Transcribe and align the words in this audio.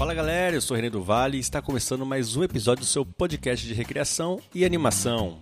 Fala 0.00 0.14
galera, 0.14 0.56
eu 0.56 0.62
sou 0.62 0.74
René 0.74 0.88
do 0.88 1.04
Vale 1.04 1.36
e 1.36 1.40
está 1.40 1.60
começando 1.60 2.06
mais 2.06 2.34
um 2.34 2.42
episódio 2.42 2.84
do 2.84 2.88
seu 2.88 3.04
podcast 3.04 3.66
de 3.66 3.74
recreação 3.74 4.40
e 4.54 4.64
animação. 4.64 5.38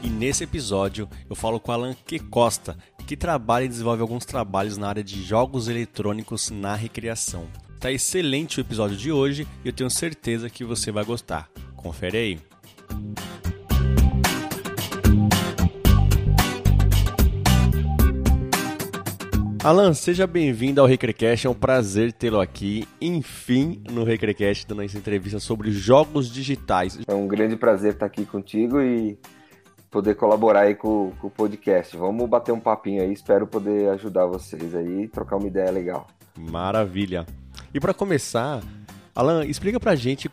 E 0.00 0.08
nesse 0.08 0.44
episódio 0.44 1.08
eu 1.28 1.34
falo 1.34 1.58
com 1.58 1.72
Alan 1.72 1.92
Que 2.06 2.20
Costa, 2.20 2.78
que 3.04 3.16
trabalha 3.16 3.64
e 3.64 3.68
desenvolve 3.68 4.00
alguns 4.00 4.24
trabalhos 4.24 4.76
na 4.76 4.88
área 4.88 5.02
de 5.02 5.24
jogos 5.24 5.66
eletrônicos 5.66 6.50
na 6.50 6.76
recreação. 6.76 7.48
Tá 7.80 7.90
excelente 7.90 8.60
o 8.60 8.62
episódio 8.62 8.96
de 8.96 9.10
hoje 9.10 9.44
e 9.64 9.68
eu 9.70 9.72
tenho 9.72 9.90
certeza 9.90 10.48
que 10.48 10.64
você 10.64 10.92
vai 10.92 11.04
gostar. 11.04 11.50
Confere 11.74 12.16
aí. 12.16 12.40
Alan, 19.66 19.94
seja 19.94 20.28
bem-vindo 20.28 20.80
ao 20.80 20.86
Recrecast, 20.86 21.44
é 21.44 21.50
um 21.50 21.54
prazer 21.54 22.12
tê-lo 22.12 22.40
aqui, 22.40 22.86
enfim, 23.00 23.82
no 23.90 24.04
Recrecast, 24.04 24.64
dando 24.64 24.82
essa 24.82 24.96
entrevista 24.96 25.40
sobre 25.40 25.72
jogos 25.72 26.30
digitais. 26.30 27.00
É 27.04 27.12
um 27.12 27.26
grande 27.26 27.56
prazer 27.56 27.94
estar 27.94 28.06
aqui 28.06 28.24
contigo 28.24 28.80
e 28.80 29.18
poder 29.90 30.14
colaborar 30.14 30.60
aí 30.60 30.76
com, 30.76 31.10
com 31.20 31.26
o 31.26 31.30
podcast. 31.30 31.96
Vamos 31.96 32.30
bater 32.30 32.52
um 32.52 32.60
papinho 32.60 33.02
aí, 33.02 33.12
espero 33.12 33.44
poder 33.44 33.88
ajudar 33.88 34.26
vocês 34.26 34.72
aí, 34.72 35.08
trocar 35.08 35.34
uma 35.34 35.48
ideia 35.48 35.72
legal. 35.72 36.06
Maravilha. 36.38 37.26
E 37.74 37.80
para 37.80 37.92
começar, 37.92 38.62
Alan, 39.16 39.44
explica 39.44 39.80
pra 39.80 39.96
gente 39.96 40.30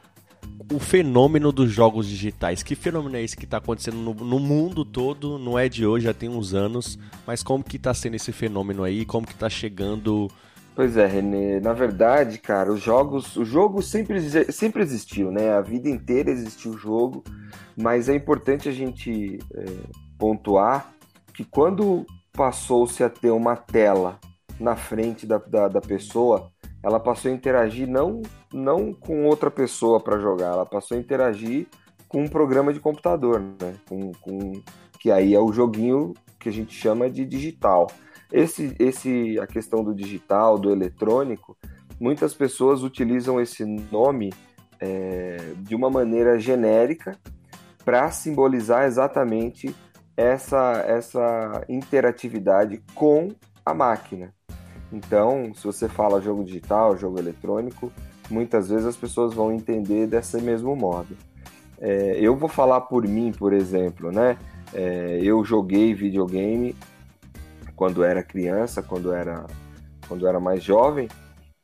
o 0.73 0.79
fenômeno 0.79 1.52
dos 1.52 1.71
jogos 1.71 2.07
digitais. 2.07 2.63
Que 2.63 2.75
fenômeno 2.75 3.16
é 3.16 3.21
esse 3.21 3.38
que 3.38 3.45
está 3.45 3.57
acontecendo 3.57 3.97
no, 3.97 4.13
no, 4.13 4.39
mundo 4.39 4.83
todo? 4.83 5.38
Não 5.38 5.57
é 5.57 5.69
de 5.69 5.85
hoje, 5.85 6.06
já 6.06 6.13
tem 6.13 6.29
uns 6.29 6.53
anos. 6.53 6.97
Mas 7.25 7.44
como 7.44 7.63
que 7.63 7.78
está 7.78 7.94
sendo 7.94 8.16
esse 8.16 8.31
fenômeno 8.31 8.84
aí? 8.84 9.06
Como 9.06 9.25
que 9.25 9.34
está 9.34 9.50
chegando? 9.50 10.29
Pois 10.75 10.97
é, 10.97 11.06
Renê. 11.06 11.59
Na 11.59 11.73
verdade, 11.73 12.39
cara, 12.39 12.72
os 12.72 12.81
jogos, 12.81 13.35
o 13.38 13.45
jogo 13.45 13.81
sempre, 13.81 14.19
sempre 14.51 14.81
existiu, 14.81 15.31
né? 15.31 15.51
A 15.51 15.61
vida 15.61 15.88
inteira 15.88 16.31
existiu 16.31 16.72
o 16.72 16.78
jogo. 16.78 17.23
Mas 17.78 18.09
é 18.09 18.16
importante 18.16 18.67
a 18.67 18.72
gente 18.72 19.40
é, 19.53 19.66
pontuar 20.17 20.91
que 21.34 21.44
quando 21.44 22.05
passou-se 22.31 23.03
a 23.03 23.09
ter 23.09 23.31
uma 23.31 23.55
tela 23.55 24.19
na 24.59 24.75
frente 24.75 25.25
da, 25.25 25.38
da, 25.38 25.67
da 25.67 25.81
pessoa, 25.81 26.51
ela 26.83 26.99
passou 26.99 27.31
a 27.31 27.33
interagir 27.33 27.88
não, 27.88 28.21
não 28.53 28.94
com 28.94 29.25
outra 29.25 29.49
pessoa 29.49 29.99
para 29.99 30.19
jogar, 30.19 30.53
ela 30.53 30.66
passou 30.66 30.97
a 30.97 30.99
interagir 30.99 31.67
com 32.07 32.21
um 32.21 32.27
programa 32.27 32.73
de 32.73 32.79
computador, 32.79 33.39
né? 33.39 33.73
Com, 33.88 34.11
com, 34.21 34.61
que 34.99 35.09
aí 35.09 35.33
é 35.33 35.39
o 35.39 35.51
joguinho 35.51 36.13
que 36.39 36.49
a 36.49 36.51
gente 36.51 36.75
chama 36.75 37.09
de 37.09 37.25
digital. 37.25 37.88
Esse, 38.31 38.75
esse, 38.77 39.39
a 39.39 39.47
questão 39.47 39.83
do 39.83 39.95
digital, 39.95 40.59
do 40.59 40.72
eletrônico, 40.72 41.57
muitas 41.99 42.33
pessoas 42.33 42.83
utilizam 42.83 43.39
esse 43.39 43.66
nome 43.66 44.31
é, 44.79 45.38
de 45.59 45.73
uma 45.73 45.89
maneira 45.89 46.38
genérica 46.38 47.17
para 47.85 48.11
simbolizar 48.11 48.85
exatamente 48.85 49.73
essa, 50.16 50.83
essa 50.88 51.66
interatividade 51.67 52.81
com 52.93 53.29
a 53.66 53.73
máquina. 53.73 54.33
Então, 54.93 55.51
se 55.55 55.63
você 55.63 55.89
fala 55.89 56.21
jogo 56.21 56.43
digital, 56.43 56.95
jogo 56.95 57.17
eletrônico, 57.17 57.91
muitas 58.29 58.69
vezes 58.69 58.85
as 58.85 58.95
pessoas 58.95 59.33
vão 59.33 59.51
entender 59.51 60.05
desse 60.05 60.39
mesmo 60.39 60.75
modo. 60.75 61.17
É, 61.79 62.17
eu 62.19 62.35
vou 62.35 62.47
falar 62.47 62.81
por 62.81 63.07
mim, 63.07 63.31
por 63.31 63.53
exemplo, 63.53 64.11
né? 64.11 64.37
É, 64.71 65.19
eu 65.21 65.43
joguei 65.43 65.95
videogame 65.95 66.75
quando 67.75 68.03
era 68.03 68.21
criança, 68.21 68.83
quando 68.83 69.11
era, 69.11 69.47
quando 70.07 70.27
era 70.27 70.39
mais 70.39 70.63
jovem, 70.63 71.09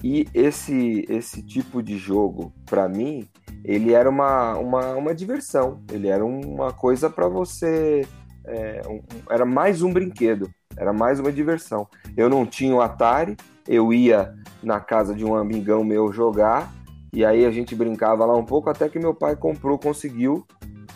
e 0.04 0.28
esse, 0.34 1.06
esse 1.08 1.44
tipo 1.44 1.84
de 1.84 1.98
jogo, 1.98 2.52
para 2.66 2.90
mim, 2.90 3.28
ele 3.64 3.94
era 3.94 4.10
uma, 4.10 4.56
uma, 4.58 4.96
uma 4.96 5.14
diversão, 5.14 5.84
ele 5.92 6.08
era 6.08 6.26
uma 6.26 6.74
coisa 6.74 7.10
para 7.10 7.28
você. 7.28 8.08
É, 8.46 8.82
um, 8.88 9.02
era 9.30 9.46
mais 9.46 9.84
um 9.84 9.94
brinquedo. 9.94 10.50
Era 10.80 10.94
mais 10.94 11.20
uma 11.20 11.32
diversão. 11.32 11.86
Eu 12.16 12.30
não 12.30 12.46
tinha 12.46 12.74
o 12.74 12.82
Atari, 12.82 13.36
eu 13.68 13.92
ia 13.92 14.34
na 14.64 14.80
casa 14.80 15.14
de 15.14 15.26
um 15.26 15.36
amigão 15.36 15.84
meu 15.84 16.12
jogar, 16.12 16.74
e 17.12 17.26
aí 17.26 17.46
a 17.46 17.52
gente 17.52 17.76
brincava 17.76 18.26
lá 18.26 18.36
um 18.36 18.46
pouco, 18.46 18.70
até 18.70 18.88
que 18.88 18.98
meu 18.98 19.14
pai 19.14 19.36
comprou, 19.36 19.78
conseguiu, 19.78 20.46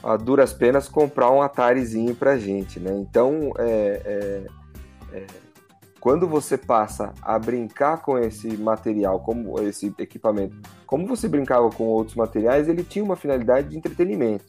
a 0.01 0.15
duras 0.15 0.53
penas, 0.53 0.87
comprar 0.87 1.29
um 1.31 1.41
Atarizinho 1.41 2.15
pra 2.15 2.37
gente, 2.37 2.79
né? 2.79 2.91
Então, 2.95 3.51
é, 3.57 4.01
é, 4.05 5.17
é, 5.17 5.25
quando 5.99 6.27
você 6.27 6.57
passa 6.57 7.13
a 7.21 7.37
brincar 7.37 8.01
com 8.01 8.17
esse 8.17 8.55
material, 8.57 9.19
como 9.19 9.59
esse 9.61 9.93
equipamento, 9.97 10.55
como 10.85 11.07
você 11.07 11.27
brincava 11.27 11.69
com 11.69 11.85
outros 11.85 12.15
materiais, 12.15 12.69
ele 12.69 12.83
tinha 12.83 13.03
uma 13.03 13.15
finalidade 13.15 13.69
de 13.69 13.77
entretenimento. 13.77 14.45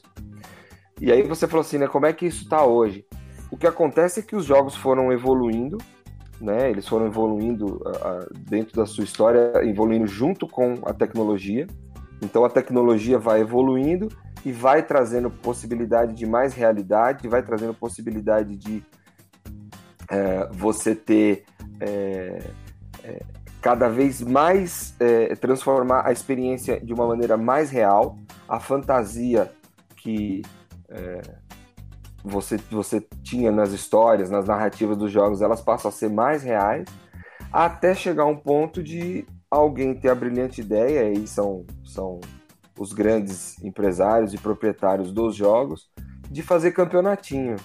E 1.00 1.10
aí 1.10 1.22
você 1.22 1.48
falou 1.48 1.62
assim, 1.62 1.78
né? 1.78 1.88
Como 1.88 2.06
é 2.06 2.12
que 2.12 2.26
isso 2.26 2.44
está 2.44 2.64
hoje? 2.64 3.04
O 3.50 3.56
que 3.56 3.66
acontece 3.66 4.20
é 4.20 4.22
que 4.22 4.34
os 4.34 4.44
jogos 4.44 4.74
foram 4.74 5.12
evoluindo, 5.12 5.78
né? 6.40 6.70
Eles 6.70 6.88
foram 6.88 7.06
evoluindo 7.06 7.76
uh, 7.76 8.34
dentro 8.38 8.76
da 8.76 8.86
sua 8.86 9.04
história, 9.04 9.52
evoluindo 9.62 10.06
junto 10.06 10.46
com 10.46 10.74
a 10.84 10.92
tecnologia. 10.92 11.66
Então 12.22 12.44
a 12.44 12.50
tecnologia 12.50 13.18
vai 13.18 13.40
evoluindo 13.40 14.08
e 14.44 14.52
vai 14.52 14.82
trazendo 14.82 15.30
possibilidade 15.30 16.14
de 16.14 16.26
mais 16.26 16.54
realidade, 16.54 17.28
vai 17.28 17.42
trazendo 17.42 17.74
possibilidade 17.74 18.56
de 18.56 18.84
é, 20.08 20.48
você 20.52 20.94
ter 20.94 21.44
é, 21.80 22.42
é, 23.02 23.22
cada 23.60 23.88
vez 23.88 24.20
mais 24.20 24.94
transformar 25.40 26.06
a 26.06 26.12
experiência 26.12 26.78
de 26.80 26.92
uma 26.92 27.06
maneira 27.06 27.36
mais 27.36 27.70
real, 27.70 28.18
a 28.46 28.60
fantasia 28.60 29.50
que 29.96 30.42
você, 32.24 32.56
você 32.70 33.06
tinha 33.22 33.52
nas 33.52 33.72
histórias, 33.72 34.30
nas 34.30 34.46
narrativas 34.46 34.96
dos 34.96 35.12
jogos, 35.12 35.42
elas 35.42 35.60
passam 35.60 35.90
a 35.90 35.92
ser 35.92 36.08
mais 36.08 36.42
reais, 36.42 36.86
até 37.52 37.94
chegar 37.94 38.24
um 38.24 38.36
ponto 38.36 38.82
de 38.82 39.26
alguém 39.50 39.94
ter 39.94 40.08
a 40.08 40.14
brilhante 40.14 40.62
ideia, 40.62 41.12
e 41.12 41.26
são, 41.26 41.66
são 41.84 42.20
os 42.78 42.92
grandes 42.92 43.62
empresários 43.62 44.32
e 44.32 44.38
proprietários 44.38 45.12
dos 45.12 45.36
jogos, 45.36 45.90
de 46.30 46.42
fazer 46.42 46.72
campeonatinho. 46.72 47.56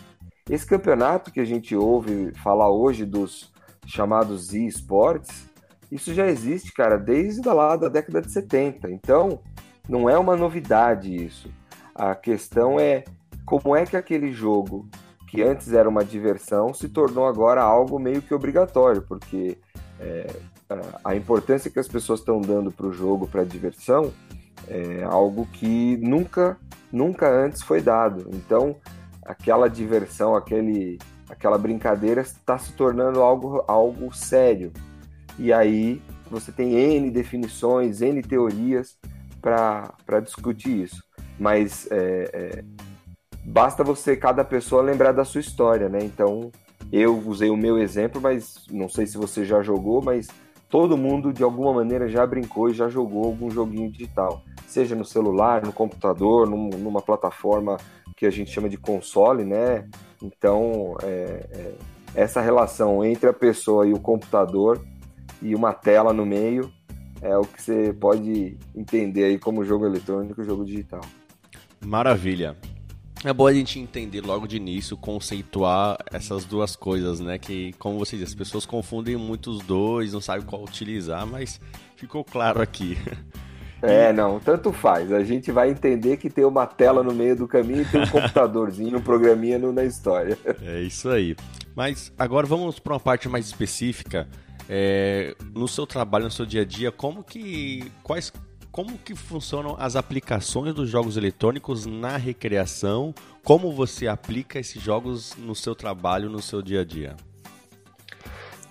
Esse 0.50 0.66
campeonato 0.66 1.32
que 1.32 1.40
a 1.40 1.46
gente 1.46 1.76
ouve 1.76 2.34
falar 2.44 2.70
hoje 2.70 3.06
dos 3.06 3.54
chamados 3.86 4.54
e-sports, 4.54 5.50
isso 5.92 6.14
já 6.14 6.28
existe, 6.28 6.74
cara, 6.74 6.98
desde 6.98 7.48
lá 7.48 7.76
da 7.76 7.88
década 7.88 8.22
de 8.22 8.32
70. 8.32 8.92
Então, 8.92 9.42
não 9.88 10.10
é 10.10 10.18
uma 10.18 10.36
novidade 10.36 11.16
isso. 11.16 11.50
A 11.96 12.14
questão 12.14 12.80
é 12.80 13.04
como 13.50 13.76
é 13.76 13.84
que 13.84 13.98
aquele 13.98 14.32
jogo, 14.32 14.88
que 15.28 15.42
antes 15.42 15.74
era 15.74 15.90
uma 15.90 16.06
diversão, 16.06 16.72
se 16.72 16.88
tornou 16.88 17.26
agora 17.26 17.64
algo 17.64 17.98
meio 17.98 18.22
que 18.22 18.32
obrigatório, 18.32 19.02
porque 19.02 19.58
é, 20.00 20.28
a 21.04 21.16
importância 21.16 21.72
que 21.72 21.80
as 21.80 21.88
pessoas 21.88 22.20
estão 22.20 22.40
dando 22.40 22.72
para 22.72 22.86
o 22.86 22.94
jogo, 22.94 23.28
para 23.28 23.42
a 23.42 23.46
diversão, 23.46 24.14
é 24.68 25.04
algo 25.04 25.48
que 25.48 25.98
nunca, 25.98 26.60
nunca 26.92 27.28
antes 27.28 27.64
foi 27.64 27.82
dado. 27.82 28.30
Então, 28.32 28.76
aquela 29.26 29.68
diversão, 29.68 30.36
aquele, 30.36 31.00
aquela 31.28 31.58
brincadeira 31.58 32.22
está 32.22 32.56
se 32.60 32.74
tornando 32.74 33.20
algo, 33.20 33.64
algo 33.68 34.14
sério. 34.14 34.72
E 35.40 35.52
aí 35.52 36.00
você 36.30 36.52
tem 36.52 36.76
N 36.76 37.10
definições, 37.10 38.02
N 38.02 38.22
teorias 38.22 38.96
para 39.42 40.20
discutir 40.20 40.84
isso. 40.84 41.04
Mas 41.40 41.88
é, 41.90 42.30
é, 42.32 42.64
basta 43.50 43.84
você, 43.84 44.16
cada 44.16 44.44
pessoa, 44.44 44.82
lembrar 44.82 45.12
da 45.12 45.26
sua 45.26 45.42
história, 45.42 45.90
né? 45.90 46.00
Então, 46.02 46.52
eu 46.92 47.18
usei 47.26 47.50
o 47.50 47.58
meu 47.58 47.78
exemplo, 47.78 48.22
mas 48.22 48.66
não 48.72 48.88
sei 48.88 49.08
se 49.08 49.18
você 49.18 49.44
já 49.44 49.62
jogou, 49.62 50.02
mas 50.02 50.28
todo 50.70 50.98
mundo 50.98 51.34
de 51.34 51.44
alguma 51.44 51.74
maneira 51.74 52.08
já 52.08 52.26
brincou 52.26 52.70
e 52.70 52.74
já 52.74 52.88
jogou 52.88 53.26
algum 53.26 53.50
joguinho 53.50 53.92
digital, 53.92 54.44
seja 54.68 54.96
no 54.96 55.04
celular, 55.04 55.64
no 55.64 55.74
computador, 55.74 56.48
num, 56.48 56.70
numa 56.70 57.02
plataforma 57.02 57.78
que 58.16 58.26
a 58.26 58.30
gente 58.30 58.52
chama 58.52 58.70
de 58.70 58.78
console, 58.78 59.44
né? 59.44 59.90
Então, 60.22 60.96
é, 61.02 61.48
é, 61.52 61.74
essa 62.14 62.42
relação 62.42 63.04
entre 63.04 63.30
a 63.30 63.34
pessoa 63.34 63.88
e 63.88 63.94
o 63.94 64.00
computador 64.00 64.80
e 65.42 65.56
uma 65.56 65.74
tela 65.74 66.14
no 66.14 66.26
meio 66.26 66.72
é 67.22 67.36
o 67.36 67.42
que 67.42 67.62
você 67.62 67.94
pode 67.94 68.58
entender 68.76 69.26
aí 69.26 69.40
como 69.40 69.66
jogo 69.66 69.86
eletrônico 69.86 70.42
e 70.42 70.46
jogo 70.46 70.64
digital. 70.64 71.02
Maravilha. 71.84 72.56
É 73.24 73.34
bom 73.34 73.48
a 73.48 73.54
gente 73.54 73.78
entender 73.80 74.22
logo 74.22 74.48
de 74.48 74.56
início, 74.56 74.96
conceituar 74.96 75.98
essas 76.10 76.46
duas 76.46 76.76
coisas, 76.76 77.20
né? 77.20 77.38
Que, 77.38 77.74
como 77.74 78.00
vocês 78.00 78.20
dizem, 78.20 78.32
as 78.32 78.34
pessoas 78.34 78.66
confundem 78.66 79.18
muito 79.18 79.52
os 79.52 79.60
dois, 79.60 80.14
não 80.14 80.22
sabem 80.22 80.46
qual 80.46 80.64
utilizar, 80.64 81.28
mas 81.28 81.60
ficou 81.96 82.24
claro 82.24 82.62
aqui. 82.62 82.98
É, 83.82 84.12
não, 84.12 84.42
tanto 84.42 84.74
faz. 84.74 85.10
A 85.10 85.24
gente 85.24 85.54
vai 85.54 85.70
entender 85.70 86.18
que 86.18 86.30
tem 86.30 86.44
uma 86.44 86.68
tela 86.68 87.02
no 87.02 87.14
meio 87.14 87.34
do 87.34 87.48
caminho 87.48 87.84
e 87.84 87.86
tem 87.86 88.02
um 88.02 88.08
computadorzinho, 88.12 88.98
um 88.98 89.02
programinha 89.02 89.58
no, 89.58 89.72
na 89.72 89.86
história. 89.86 90.38
É 90.62 90.82
isso 90.82 91.08
aí. 91.08 91.34
Mas 91.74 92.12
agora 92.20 92.46
vamos 92.46 92.78
para 92.78 92.92
uma 92.94 93.00
parte 93.00 93.30
mais 93.30 93.46
específica. 93.46 94.28
É, 94.68 95.34
no 95.56 95.66
seu 95.66 95.88
trabalho, 95.88 96.26
no 96.26 96.32
seu 96.32 96.46
dia 96.46 96.64
a 96.64 96.66
dia, 96.66 96.92
como 96.92 97.24
que 97.24 97.90
quais 98.04 98.34
como 98.80 98.98
que 98.98 99.14
funcionam 99.14 99.76
as 99.78 99.98
aplicações 99.98 100.74
dos 100.74 100.90
jogos 100.90 101.18
eletrônicos 101.18 101.86
na 101.86 102.16
recreação? 102.16 103.14
Como 103.44 103.74
você 103.74 104.08
aplica 104.08 104.58
esses 104.58 104.82
jogos 104.82 105.36
no 105.36 105.54
seu 105.54 105.76
trabalho, 105.76 106.30
no 106.30 106.42
seu 106.42 106.62
dia 106.62 106.80
a 106.80 106.86
dia? 106.86 107.18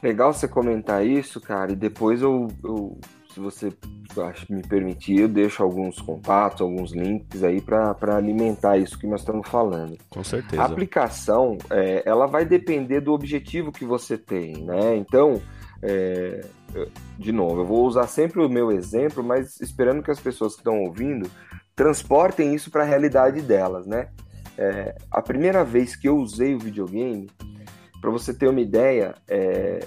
Legal 0.02 0.32
você 0.32 0.48
comentar 0.48 1.06
isso, 1.06 1.38
cara, 1.42 1.72
e 1.72 1.76
depois 1.76 2.22
eu, 2.22 2.48
eu 2.64 2.98
se 3.34 3.38
você 3.38 3.70
me 4.48 4.62
permitir, 4.62 5.18
eu 5.20 5.28
deixo 5.28 5.62
alguns 5.62 6.00
contatos, 6.00 6.62
alguns 6.62 6.92
links 6.92 7.44
aí 7.44 7.60
para 7.60 8.16
alimentar 8.16 8.78
isso 8.78 8.98
que 8.98 9.06
nós 9.06 9.20
estamos 9.20 9.46
falando. 9.46 9.98
Com 10.08 10.24
certeza. 10.24 10.62
A 10.62 10.64
aplicação, 10.64 11.58
é, 11.68 12.02
ela 12.06 12.26
vai 12.26 12.46
depender 12.46 13.02
do 13.02 13.12
objetivo 13.12 13.70
que 13.70 13.84
você 13.84 14.16
tem, 14.16 14.64
né? 14.64 14.96
Então, 14.96 15.42
é, 15.82 16.44
de 17.18 17.32
novo, 17.32 17.60
eu 17.60 17.66
vou 17.66 17.86
usar 17.86 18.06
sempre 18.06 18.40
o 18.40 18.48
meu 18.48 18.70
exemplo, 18.72 19.22
mas 19.22 19.60
esperando 19.60 20.02
que 20.02 20.10
as 20.10 20.20
pessoas 20.20 20.54
que 20.54 20.60
estão 20.60 20.80
ouvindo 20.80 21.30
transportem 21.74 22.54
isso 22.54 22.70
para 22.70 22.82
a 22.82 22.86
realidade 22.86 23.40
delas, 23.40 23.86
né? 23.86 24.08
É, 24.56 24.96
a 25.10 25.22
primeira 25.22 25.64
vez 25.64 25.94
que 25.94 26.08
eu 26.08 26.16
usei 26.16 26.54
o 26.54 26.58
videogame, 26.58 27.30
para 28.00 28.10
você 28.10 28.34
ter 28.34 28.48
uma 28.48 28.60
ideia, 28.60 29.14
é, 29.28 29.86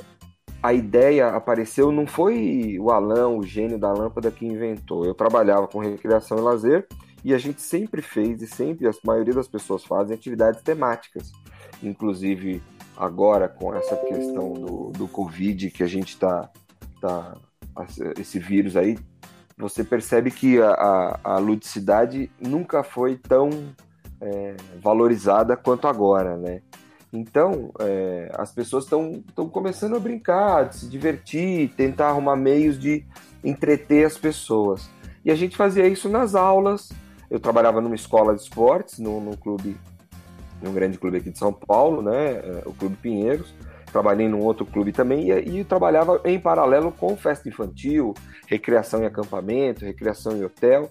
a 0.63 0.73
ideia 0.73 1.29
apareceu, 1.29 1.91
não 1.91 2.07
foi 2.07 2.77
o 2.79 2.91
Alan, 2.91 3.29
o 3.29 3.43
gênio 3.43 3.77
da 3.77 3.91
lâmpada, 3.91 4.31
que 4.31 4.45
inventou. 4.45 5.05
Eu 5.05 5.13
trabalhava 5.13 5.67
com 5.67 5.79
recreação 5.79 6.38
e 6.38 6.41
lazer 6.41 6.88
e 7.23 7.33
a 7.33 7.38
gente 7.38 7.61
sempre 7.61 8.01
fez, 8.01 8.41
e 8.41 8.47
sempre 8.47 8.88
a 8.88 8.91
maioria 9.03 9.33
das 9.33 9.47
pessoas 9.47 9.83
fazem, 9.83 10.15
atividades 10.15 10.61
temáticas. 10.61 11.31
Inclusive, 11.81 12.61
agora 12.95 13.47
com 13.47 13.73
essa 13.73 13.95
questão 13.95 14.53
do, 14.53 14.91
do 14.91 15.07
Covid 15.07 15.69
que 15.71 15.83
a 15.83 15.87
gente 15.87 16.09
está 16.09 16.49
tá, 17.01 17.35
esse 18.19 18.39
vírus 18.39 18.75
aí, 18.75 18.97
você 19.57 19.83
percebe 19.83 20.31
que 20.31 20.61
a, 20.61 20.71
a, 20.71 21.19
a 21.23 21.37
ludicidade 21.37 22.31
nunca 22.39 22.83
foi 22.83 23.17
tão 23.17 23.49
é, 24.19 24.55
valorizada 24.81 25.55
quanto 25.57 25.87
agora, 25.87 26.37
né? 26.37 26.61
Então, 27.13 27.71
é, 27.79 28.31
as 28.35 28.51
pessoas 28.51 28.85
estão 28.85 29.49
começando 29.49 29.95
a 29.97 29.99
brincar, 29.99 30.71
se 30.71 30.87
divertir, 30.87 31.73
tentar 31.75 32.07
arrumar 32.07 32.37
meios 32.37 32.79
de 32.79 33.03
entreter 33.43 34.05
as 34.05 34.17
pessoas. 34.17 34.89
E 35.25 35.29
a 35.29 35.35
gente 35.35 35.57
fazia 35.57 35.85
isso 35.87 36.07
nas 36.07 36.35
aulas. 36.35 36.89
Eu 37.29 37.39
trabalhava 37.39 37.81
numa 37.81 37.95
escola 37.95 38.33
de 38.33 38.41
esportes, 38.41 38.97
num, 38.97 39.19
num 39.19 39.33
clube, 39.33 39.75
num 40.61 40.73
grande 40.73 40.97
clube 40.97 41.17
aqui 41.17 41.31
de 41.31 41.37
São 41.37 41.51
Paulo, 41.51 42.01
né? 42.01 42.33
É, 42.33 42.63
o 42.65 42.73
Clube 42.73 42.95
Pinheiros 42.97 43.53
trabalhei 43.91 44.27
num 44.27 44.39
outro 44.39 44.65
clube 44.65 44.91
também 44.91 45.29
e, 45.29 45.59
e 45.59 45.63
trabalhava 45.63 46.21
em 46.23 46.39
paralelo 46.39 46.91
com 46.91 47.15
festa 47.17 47.49
infantil, 47.49 48.13
recreação 48.47 49.03
em 49.03 49.05
acampamento, 49.05 49.85
recreação 49.85 50.37
em 50.37 50.43
hotel. 50.43 50.89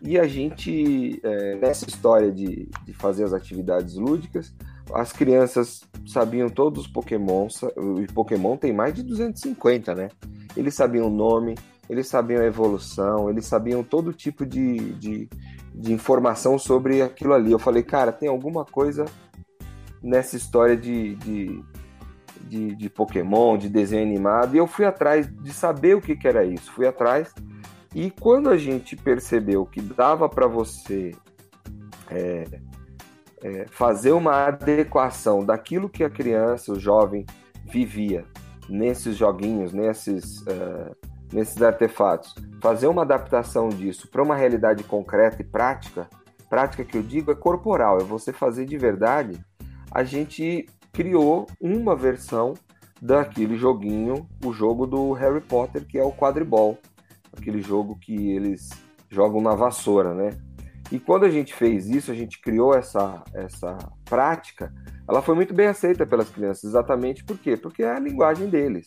E 0.00 0.18
a 0.18 0.26
gente, 0.26 1.20
é, 1.22 1.54
nessa 1.56 1.86
história 1.86 2.32
de, 2.32 2.68
de 2.84 2.92
fazer 2.94 3.24
as 3.24 3.32
atividades 3.32 3.94
lúdicas, 3.96 4.52
as 4.92 5.12
crianças 5.12 5.82
sabiam 6.06 6.48
todos 6.48 6.82
os 6.82 6.90
Pokémon, 6.90 7.46
o 7.76 8.12
Pokémon 8.12 8.56
tem 8.56 8.72
mais 8.72 8.94
de 8.94 9.02
250, 9.02 9.94
né? 9.94 10.08
Eles 10.56 10.74
sabiam 10.74 11.06
o 11.06 11.10
nome, 11.10 11.54
eles 11.92 12.08
sabiam 12.08 12.40
a 12.40 12.46
evolução, 12.46 13.28
eles 13.28 13.44
sabiam 13.44 13.84
todo 13.84 14.14
tipo 14.14 14.46
de, 14.46 14.94
de, 14.94 15.28
de 15.74 15.92
informação 15.92 16.58
sobre 16.58 17.02
aquilo 17.02 17.34
ali. 17.34 17.52
Eu 17.52 17.58
falei, 17.58 17.82
cara, 17.82 18.10
tem 18.10 18.30
alguma 18.30 18.64
coisa 18.64 19.04
nessa 20.02 20.34
história 20.34 20.74
de, 20.74 21.16
de, 21.16 21.62
de, 22.48 22.74
de 22.74 22.88
Pokémon, 22.88 23.58
de 23.58 23.68
desenho 23.68 24.04
animado, 24.04 24.54
e 24.54 24.58
eu 24.58 24.66
fui 24.66 24.86
atrás 24.86 25.30
de 25.30 25.52
saber 25.52 25.94
o 25.94 26.00
que, 26.00 26.16
que 26.16 26.26
era 26.26 26.46
isso. 26.46 26.72
Fui 26.72 26.86
atrás, 26.86 27.34
e 27.94 28.10
quando 28.10 28.48
a 28.48 28.56
gente 28.56 28.96
percebeu 28.96 29.66
que 29.66 29.82
dava 29.82 30.30
para 30.30 30.46
você 30.46 31.14
é, 32.10 32.44
é, 33.42 33.66
fazer 33.68 34.12
uma 34.12 34.46
adequação 34.46 35.44
daquilo 35.44 35.90
que 35.90 36.02
a 36.02 36.08
criança, 36.08 36.72
o 36.72 36.80
jovem, 36.80 37.26
vivia 37.66 38.24
nesses 38.66 39.14
joguinhos, 39.14 39.74
nesses, 39.74 40.40
uh, 40.42 41.11
nesses 41.32 41.62
artefatos, 41.62 42.34
fazer 42.60 42.86
uma 42.86 43.02
adaptação 43.02 43.68
disso 43.68 44.08
para 44.08 44.22
uma 44.22 44.36
realidade 44.36 44.84
concreta 44.84 45.40
e 45.40 45.44
prática, 45.44 46.08
prática 46.48 46.84
que 46.84 46.96
eu 46.96 47.02
digo 47.02 47.30
é 47.30 47.34
corporal, 47.34 47.98
é 47.98 48.04
você 48.04 48.32
fazer 48.32 48.66
de 48.66 48.76
verdade, 48.76 49.42
a 49.90 50.04
gente 50.04 50.66
criou 50.92 51.46
uma 51.60 51.96
versão 51.96 52.54
daquele 53.00 53.56
joguinho, 53.56 54.28
o 54.44 54.52
jogo 54.52 54.86
do 54.86 55.12
Harry 55.12 55.40
Potter, 55.40 55.84
que 55.86 55.98
é 55.98 56.04
o 56.04 56.12
quadribol, 56.12 56.78
aquele 57.36 57.60
jogo 57.60 57.98
que 57.98 58.30
eles 58.30 58.68
jogam 59.10 59.40
na 59.40 59.54
vassoura, 59.54 60.14
né? 60.14 60.30
E 60.90 61.00
quando 61.00 61.24
a 61.24 61.30
gente 61.30 61.54
fez 61.54 61.88
isso, 61.88 62.12
a 62.12 62.14
gente 62.14 62.38
criou 62.40 62.74
essa, 62.74 63.24
essa 63.32 63.78
prática, 64.04 64.72
ela 65.08 65.22
foi 65.22 65.34
muito 65.34 65.54
bem 65.54 65.66
aceita 65.66 66.06
pelas 66.06 66.28
crianças, 66.28 66.64
exatamente 66.64 67.24
por 67.24 67.38
quê? 67.38 67.56
Porque 67.56 67.82
é 67.82 67.90
a 67.90 67.98
linguagem 67.98 68.48
deles. 68.48 68.86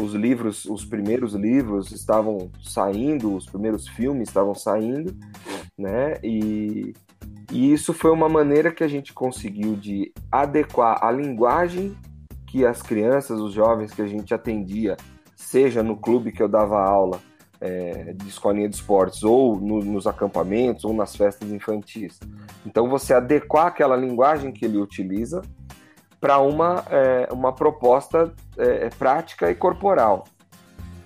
Os 0.00 0.14
livros, 0.14 0.64
os 0.66 0.84
primeiros 0.84 1.34
livros 1.34 1.90
estavam 1.90 2.50
saindo, 2.62 3.34
os 3.34 3.46
primeiros 3.46 3.88
filmes 3.88 4.28
estavam 4.28 4.54
saindo, 4.54 5.14
né? 5.76 6.14
E, 6.22 6.94
e 7.50 7.72
isso 7.72 7.92
foi 7.92 8.12
uma 8.12 8.28
maneira 8.28 8.70
que 8.70 8.84
a 8.84 8.88
gente 8.88 9.12
conseguiu 9.12 9.74
de 9.74 10.12
adequar 10.30 11.04
a 11.04 11.10
linguagem 11.10 11.96
que 12.46 12.64
as 12.64 12.80
crianças, 12.80 13.40
os 13.40 13.52
jovens 13.52 13.92
que 13.92 14.00
a 14.00 14.06
gente 14.06 14.32
atendia, 14.32 14.96
seja 15.36 15.82
no 15.82 15.96
clube 15.96 16.32
que 16.32 16.42
eu 16.42 16.48
dava 16.48 16.80
aula 16.80 17.20
é, 17.60 18.12
de 18.12 18.28
escolinha 18.28 18.68
de 18.68 18.76
esportes, 18.76 19.22
ou 19.22 19.60
no, 19.60 19.80
nos 19.80 20.06
acampamentos, 20.06 20.84
ou 20.84 20.92
nas 20.92 21.16
festas 21.16 21.50
infantis. 21.50 22.18
Então, 22.64 22.88
você 22.88 23.14
adequar 23.14 23.66
aquela 23.66 23.96
linguagem 23.96 24.52
que 24.52 24.64
ele 24.64 24.78
utiliza 24.78 25.42
para 26.20 26.38
uma, 26.38 26.84
é, 26.90 27.28
uma 27.32 27.52
proposta 27.52 28.32
é, 28.56 28.88
prática 28.90 29.50
e 29.50 29.54
corporal. 29.54 30.24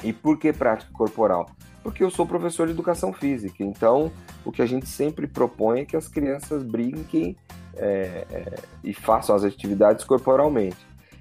E 0.03 0.13
por 0.13 0.39
que 0.39 0.53
prática 0.53 0.91
e 0.91 0.95
corporal? 0.95 1.47
porque 1.83 2.03
eu 2.03 2.11
sou 2.11 2.27
professor 2.27 2.67
de 2.67 2.73
educação 2.73 3.13
física. 3.13 3.63
Então, 3.65 4.11
o 4.45 4.53
que 4.53 4.63
a 4.63 4.67
gente 4.67 4.89
sempre 4.89 5.27
propõe 5.27 5.81
é 5.81 5.85
que 5.85 5.97
as 5.97 6.09
crianças 6.09 6.63
brinquem 6.63 7.37
é, 7.75 8.27
é, 8.31 8.55
e 8.85 8.95
façam 8.95 9.35
as 9.35 9.45
atividades 9.45 10.05
corporalmente. 10.05 10.77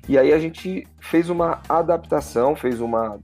E 0.08 0.18
aí 0.18 0.34
a 0.34 0.40
gente 0.40 0.88
fez 1.00 1.30
uma 1.30 1.62
adaptação, 1.68 2.56
fez 2.56 2.80
uma 2.80 3.20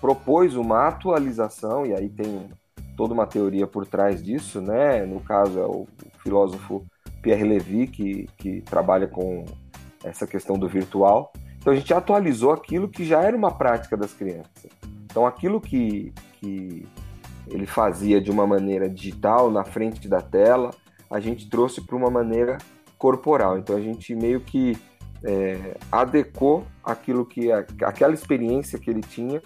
propôs 0.00 0.56
uma 0.56 0.88
atualização 0.88 1.86
e 1.86 1.94
aí 1.94 2.08
tem 2.08 2.50
toda 2.96 3.14
uma 3.14 3.24
teoria 3.24 3.68
por 3.68 3.86
trás 3.86 4.20
disso, 4.20 4.60
né? 4.60 5.06
No 5.06 5.20
caso 5.20 5.60
é 5.60 5.64
o 5.64 5.86
filósofo 6.18 6.84
Pierre 7.22 7.44
Levy 7.44 7.86
que, 7.86 8.28
que 8.36 8.60
trabalha 8.62 9.06
com 9.06 9.44
essa 10.04 10.26
questão 10.26 10.58
do 10.58 10.68
virtual. 10.68 11.32
Então 11.58 11.72
a 11.72 11.76
gente 11.76 11.92
atualizou 11.94 12.52
aquilo 12.52 12.88
que 12.88 13.04
já 13.04 13.22
era 13.22 13.36
uma 13.36 13.52
prática 13.52 13.96
das 13.96 14.12
crianças. 14.12 14.66
Então 15.04 15.26
aquilo 15.26 15.60
que, 15.60 16.12
que 16.40 16.86
ele 17.48 17.66
fazia 17.66 18.20
de 18.20 18.30
uma 18.30 18.46
maneira 18.46 18.88
digital 18.88 19.50
na 19.50 19.64
frente 19.64 20.08
da 20.08 20.20
tela, 20.20 20.70
a 21.10 21.20
gente 21.20 21.48
trouxe 21.48 21.80
para 21.80 21.96
uma 21.96 22.10
maneira 22.10 22.58
corporal. 22.98 23.58
Então 23.58 23.76
a 23.76 23.80
gente 23.80 24.14
meio 24.14 24.40
que 24.40 24.76
é, 25.24 25.76
adequou 25.90 26.64
aquilo 26.82 27.24
que 27.24 27.50
aquela 27.52 28.14
experiência 28.14 28.78
que 28.78 28.90
ele 28.90 29.02
tinha 29.02 29.40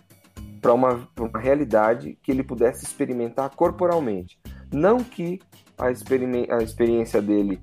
para 0.60 0.72
uma, 0.72 1.08
uma 1.18 1.38
realidade 1.38 2.18
que 2.22 2.30
ele 2.30 2.42
pudesse 2.42 2.84
experimentar 2.84 3.50
corporalmente. 3.50 4.38
Não 4.72 4.98
que 4.98 5.38
a, 5.78 5.86
a 5.86 6.62
experiência 6.62 7.20
dele 7.20 7.60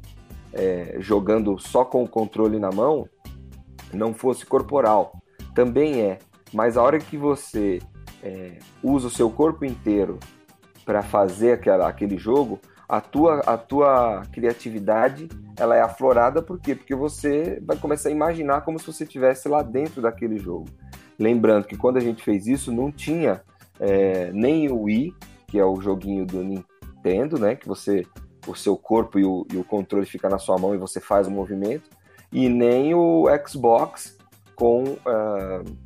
é, 0.53 0.97
jogando 0.99 1.57
só 1.59 1.83
com 1.83 2.03
o 2.03 2.07
controle 2.07 2.59
na 2.59 2.71
mão 2.71 3.07
não 3.91 4.13
fosse 4.13 4.45
corporal. 4.45 5.13
Também 5.53 6.01
é. 6.01 6.19
Mas 6.53 6.77
a 6.77 6.83
hora 6.83 6.99
que 6.99 7.17
você 7.17 7.79
é, 8.21 8.57
usa 8.81 9.07
o 9.07 9.11
seu 9.11 9.29
corpo 9.29 9.65
inteiro 9.65 10.19
para 10.85 11.01
fazer 11.01 11.53
aquela, 11.53 11.87
aquele 11.87 12.17
jogo, 12.17 12.59
a 12.87 13.01
tua, 13.01 13.39
a 13.39 13.57
tua 13.57 14.23
criatividade 14.31 15.27
ela 15.57 15.75
é 15.75 15.81
aflorada 15.81 16.41
por 16.41 16.59
quê? 16.59 16.75
Porque 16.75 16.95
você 16.95 17.61
vai 17.65 17.77
começar 17.77 18.09
a 18.09 18.11
imaginar 18.11 18.61
como 18.61 18.79
se 18.79 18.87
você 18.87 19.03
estivesse 19.03 19.47
lá 19.47 19.61
dentro 19.61 20.01
daquele 20.01 20.37
jogo. 20.37 20.67
Lembrando 21.17 21.65
que 21.65 21.77
quando 21.77 21.97
a 21.97 22.01
gente 22.01 22.23
fez 22.23 22.47
isso, 22.47 22.71
não 22.71 22.91
tinha 22.91 23.41
é, 23.79 24.31
nem 24.31 24.69
o 24.69 24.83
Wii, 24.83 25.13
que 25.47 25.59
é 25.59 25.65
o 25.65 25.79
joguinho 25.79 26.25
do 26.25 26.43
Nintendo, 26.43 27.39
né? 27.39 27.55
Que 27.55 27.67
você, 27.67 28.05
o 28.47 28.55
seu 28.55 28.75
corpo 28.75 29.19
e 29.19 29.25
o, 29.25 29.45
e 29.51 29.57
o 29.57 29.63
controle 29.63 30.05
fica 30.05 30.29
na 30.29 30.37
sua 30.37 30.57
mão 30.57 30.73
e 30.73 30.77
você 30.77 30.99
faz 30.99 31.27
o 31.27 31.31
movimento, 31.31 31.89
e 32.31 32.49
nem 32.49 32.93
o 32.93 33.25
Xbox 33.47 34.17
com, 34.55 34.83
uh, 34.83 35.77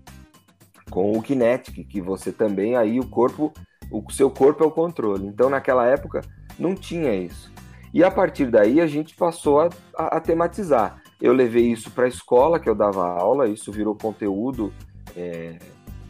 com 0.90 1.12
o 1.12 1.22
Kinetic, 1.22 1.88
que 1.88 2.02
você 2.02 2.32
também 2.32 2.76
aí 2.76 3.00
o 3.00 3.08
corpo, 3.08 3.54
o 3.92 4.12
seu 4.12 4.30
corpo 4.30 4.64
é 4.64 4.68
o 4.68 4.72
controle. 4.72 5.28
Então 5.28 5.50
naquela 5.50 5.86
época 5.86 6.22
não 6.58 6.74
tinha 6.74 7.14
isso. 7.14 7.52
E 7.94 8.04
a 8.04 8.12
partir 8.12 8.48
daí 8.48 8.80
a 8.82 8.88
gente 8.88 9.16
passou 9.16 9.62
a, 9.62 9.70
a, 9.96 10.18
a 10.18 10.20
tematizar. 10.20 11.02
Eu 11.20 11.34
levei 11.34 11.72
isso 11.72 11.90
para 11.92 12.06
a 12.06 12.10
escola 12.10 12.60
que 12.60 12.70
eu 12.70 12.76
dava 12.76 13.08
aula, 13.08 13.48
isso 13.48 13.72
virou 13.72 13.96
conteúdo 13.96 14.72
é, 15.16 15.58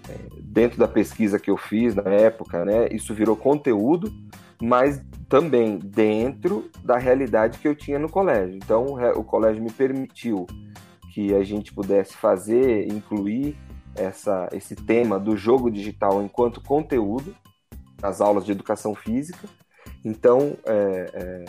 é, 0.09 0.15
dentro 0.41 0.77
da 0.77 0.87
pesquisa 0.87 1.39
que 1.39 1.49
eu 1.49 1.57
fiz 1.57 1.95
na 1.95 2.09
época, 2.09 2.65
né? 2.65 2.89
Isso 2.91 3.13
virou 3.13 3.35
conteúdo, 3.35 4.13
mas 4.61 5.01
também 5.29 5.77
dentro 5.77 6.69
da 6.83 6.97
realidade 6.97 7.59
que 7.59 7.67
eu 7.67 7.75
tinha 7.75 7.99
no 7.99 8.09
colégio. 8.09 8.55
Então 8.55 8.95
o 9.15 9.23
colégio 9.23 9.63
me 9.63 9.71
permitiu 9.71 10.45
que 11.13 11.33
a 11.33 11.43
gente 11.43 11.73
pudesse 11.73 12.15
fazer, 12.15 12.91
incluir 12.91 13.57
essa, 13.95 14.47
esse 14.51 14.75
tema 14.75 15.19
do 15.19 15.35
jogo 15.35 15.71
digital 15.71 16.21
enquanto 16.21 16.61
conteúdo 16.61 17.35
nas 18.01 18.21
aulas 18.21 18.45
de 18.45 18.51
educação 18.51 18.93
física 18.93 19.47
então, 20.03 20.57
é, 20.65 21.11
é, 21.13 21.45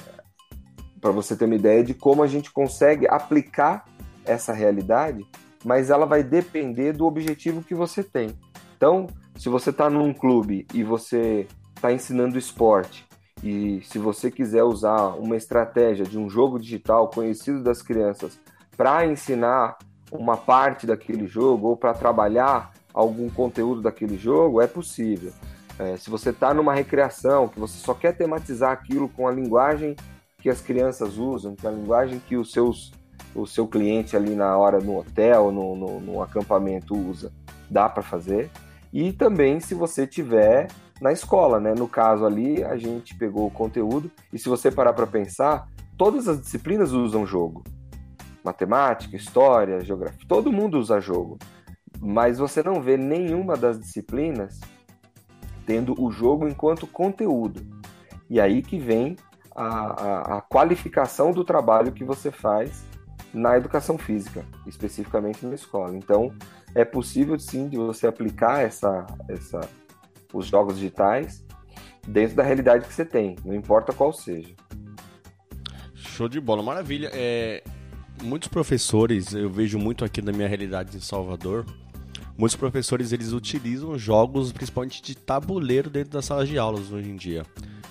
para 1.01 1.11
você 1.11 1.37
ter 1.37 1.45
uma 1.45 1.55
ideia 1.55 1.85
de 1.85 1.95
como 1.95 2.23
a 2.23 2.27
gente 2.27 2.51
consegue 2.51 3.07
aplicar 3.09 3.85
essa 4.25 4.53
realidade, 4.53 5.27
mas 5.65 5.91
ela 5.91 6.07
vai 6.07 6.23
depender 6.23 6.93
do 6.93 7.07
objetivo 7.07 7.63
que 7.63 7.75
você 7.75 8.03
tem. 8.03 8.31
Então, 8.77 9.07
se 9.37 9.49
você 9.49 9.71
está 9.71 9.89
num 9.89 10.13
clube 10.13 10.67
e 10.75 10.83
você 10.83 11.47
está 11.75 11.93
ensinando 11.93 12.39
esporte, 12.39 13.07
e 13.43 13.81
se 13.85 13.99
você 13.99 14.31
quiser 14.31 14.65
usar 14.65 15.15
uma 15.19 15.37
estratégia 15.37 16.05
de 16.05 16.19
um 16.19 16.29
jogo 16.29 16.59
digital 16.59 17.09
conhecido 17.09 17.63
das 17.63 17.83
crianças 17.83 18.39
para 18.77 19.07
ensinar 19.07 19.79
uma 20.11 20.37
parte 20.37 20.87
daquele 20.87 21.27
jogo 21.27 21.69
ou 21.69 21.77
para 21.77 21.95
trabalhar 21.95 22.73
algum 22.93 23.29
conteúdo 23.29 23.83
daquele 23.83 24.17
jogo, 24.17 24.61
é 24.61 24.67
possível. 24.67 25.33
É, 25.79 25.97
se 25.97 26.11
você 26.11 26.31
está 26.31 26.53
numa 26.53 26.75
recreação, 26.75 27.49
que 27.49 27.61
você 27.61 27.79
só 27.79 27.95
quer 27.95 28.17
tematizar 28.17 28.73
aquilo 28.73 29.09
com 29.09 29.29
a 29.29 29.33
linguagem 29.33 29.95
que 30.39 30.49
as 30.49 30.61
crianças 30.61 31.19
usam, 31.19 31.55
com 31.55 31.69
a 31.69 31.71
linguagem 31.71 32.21
que 32.21 32.37
os 32.37 32.53
seus, 32.53 32.93
o 33.35 33.47
seu 33.47 33.67
cliente 33.67 34.17
ali 34.17 34.35
na 34.35 34.57
hora 34.57 34.81
no 34.81 34.99
hotel, 34.99 35.53
no, 35.53 35.77
no, 35.77 36.01
no 36.01 36.23
acampamento 36.23 36.97
usa, 36.97 37.33
dá 37.71 37.89
para 37.89 38.03
fazer. 38.03 38.51
E 38.93 39.13
também 39.13 39.61
se 39.61 39.75
você 39.75 40.07
tiver 40.07 40.69
na 41.01 41.13
escola, 41.13 41.61
né? 41.61 41.75
No 41.75 41.89
caso 41.89 42.25
ali, 42.25 42.63
a 42.65 42.77
gente 42.77 43.15
pegou 43.15 43.47
o 43.47 43.51
conteúdo 43.51 44.11
e 44.33 44.39
se 44.39 44.49
você 44.49 44.71
parar 44.71 44.93
para 44.93 45.07
pensar, 45.07 45.69
todas 45.97 46.29
as 46.29 46.41
disciplinas 46.41 46.93
usam 46.93 47.27
jogo. 47.27 47.63
Matemática, 48.45 49.17
história, 49.17 49.81
geografia, 49.81 50.27
todo 50.27 50.53
mundo 50.53 50.79
usa 50.79 51.01
jogo. 51.01 51.39
Mas 52.01 52.39
você 52.39 52.63
não 52.63 52.81
vê 52.81 52.97
nenhuma 52.97 53.57
das 53.57 53.79
disciplinas 53.79 54.61
tendo 55.67 55.95
o 56.03 56.11
jogo 56.11 56.49
enquanto 56.49 56.87
conteúdo. 56.87 57.61
E 58.31 58.41
aí 58.41 58.63
que 58.63 58.79
vem 58.79 59.17
a, 59.55 59.67
a, 59.67 60.39
a 60.39 60.41
qualificação 60.41 61.33
do 61.33 61.45
trabalho 61.45 61.93
que 61.93 62.05
você 62.05 62.31
faz 62.31 62.85
na 63.35 63.57
educação 63.57 63.99
física, 63.99 64.45
especificamente 64.67 65.45
na 65.45 65.55
escola. 65.55 65.97
Então, 65.97 66.33
é 66.75 66.85
possível 66.85 67.39
sim 67.39 67.69
de 67.69 67.77
você 67.77 68.07
aplicar 68.07 68.63
essa, 68.63 69.07
essa, 69.29 69.61
os 70.33 70.47
jogos 70.47 70.77
digitais 70.77 71.45
dentro 72.07 72.37
da 72.37 72.43
realidade 72.43 72.87
que 72.87 72.93
você 72.93 73.05
tem, 73.05 73.37
não 73.45 73.55
importa 73.55 73.93
qual 73.93 74.13
seja. 74.13 74.55
Show 75.95 76.29
de 76.29 76.41
bola, 76.41 76.63
maravilha. 76.63 77.11
É, 77.13 77.63
muitos 78.23 78.49
professores, 78.49 79.35
eu 79.35 79.51
vejo 79.51 79.79
muito 79.79 80.05
aqui 80.05 80.23
na 80.23 80.33
minha 80.33 80.49
realidade 80.49 80.97
em 80.97 81.01
Salvador, 81.01 81.67
muitos 82.37 82.57
professores 82.57 83.13
eles 83.13 83.33
utilizam 83.33 83.99
jogos 83.99 84.53
principalmente 84.53 85.03
de 85.03 85.17
tabuleiro 85.17 85.91
dentro 85.91 86.13
das 86.13 86.25
salas 86.25 86.49
de 86.49 86.59
aulas 86.59 86.91
hoje 86.91 87.11
em 87.11 87.17
dia. 87.17 87.45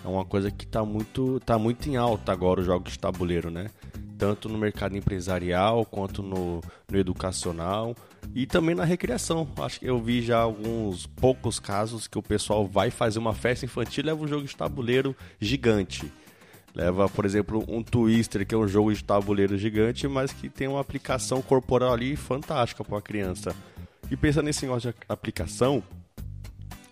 É 0.04 0.08
uma 0.08 0.26
coisa 0.26 0.50
que 0.50 0.66
está 0.66 0.84
muito, 0.86 1.40
tá 1.42 1.58
muito 1.58 1.90
em 1.90 1.98
alta 1.98 2.32
agora 2.32 2.62
os 2.62 2.66
jogos 2.66 2.94
de 2.94 3.00
tabuleiro, 3.00 3.52
né? 3.52 3.68
Tanto 4.18 4.50
no 4.50 4.58
mercado 4.58 4.98
empresarial 4.98 5.86
quanto 5.86 6.24
no, 6.24 6.62
no 6.90 6.98
educacional 6.98 7.96
e 8.34 8.46
também 8.46 8.76
na 8.76 8.84
recreação. 8.84 9.48
Acho 9.58 9.80
que 9.80 9.86
eu 9.86 10.02
vi 10.02 10.22
já 10.22 10.40
alguns 10.40 11.06
poucos 11.06 11.60
casos 11.60 12.08
que 12.08 12.18
o 12.18 12.24
pessoal 12.24 12.68
vai 12.68 12.90
fazer 12.90 13.20
uma 13.20 13.34
festa 13.34 13.66
infantil 13.66 14.04
e 14.04 14.08
leva 14.08 14.24
um 14.24 14.28
jogo 14.28 14.46
de 14.46 14.56
tabuleiro 14.56 15.16
gigante. 15.40 16.12
Leva, 16.74 17.10
por 17.10 17.26
exemplo, 17.26 17.64
um 17.68 17.82
Twister, 17.82 18.46
que 18.46 18.54
é 18.54 18.58
um 18.58 18.68
jogo 18.68 18.94
de 18.94 19.04
tabuleiro 19.04 19.58
gigante, 19.58 20.08
mas 20.08 20.32
que 20.32 20.48
tem 20.48 20.68
uma 20.68 20.80
aplicação 20.80 21.42
corporal 21.42 21.94
ali 21.94 22.16
fantástica 22.16 22.84
para 22.84 23.00
a 23.00 23.02
criança. 23.02 23.56
E 24.12 24.16
pensando 24.16 24.46
nesse 24.46 24.64
negócio 24.64 24.92
de 24.92 24.98
aplicação, 25.10 25.84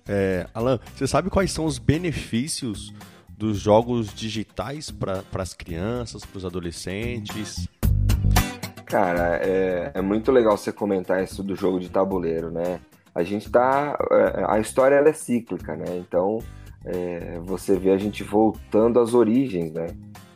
é, 0.08 0.48
Alan, 0.54 0.80
você 0.96 1.08
sabe 1.08 1.30
quais 1.30 1.52
são 1.52 1.66
os 1.66 1.78
benefícios 1.78 2.94
dos 3.38 3.58
jogos 3.58 4.14
digitais 4.14 4.92
para 4.92 5.24
as 5.34 5.54
crianças, 5.54 6.26
para 6.26 6.38
os 6.38 6.46
adolescentes? 6.46 7.68
Cara, 8.86 9.38
é, 9.38 9.92
é, 9.94 10.02
muito 10.02 10.32
legal 10.32 10.58
você 10.58 10.72
comentar 10.72 11.24
isso 11.24 11.44
do 11.44 11.56
jogo 11.56 11.80
de 11.80 11.90
tabuleiro, 11.90 12.52
né? 12.52 12.80
A 13.14 13.24
gente 13.24 13.50
tá. 13.50 13.98
É, 14.12 14.46
a 14.48 14.60
história 14.60 14.96
ela 14.96 15.10
é 15.10 15.14
cíclica, 15.14 15.76
né? 15.76 15.98
Então 15.98 16.40
é, 16.86 17.40
você 17.44 17.78
vê 17.78 17.92
a 17.92 17.98
gente 17.98 18.24
voltando 18.24 19.00
às 19.00 19.14
origens, 19.14 19.72
né? 19.74 19.88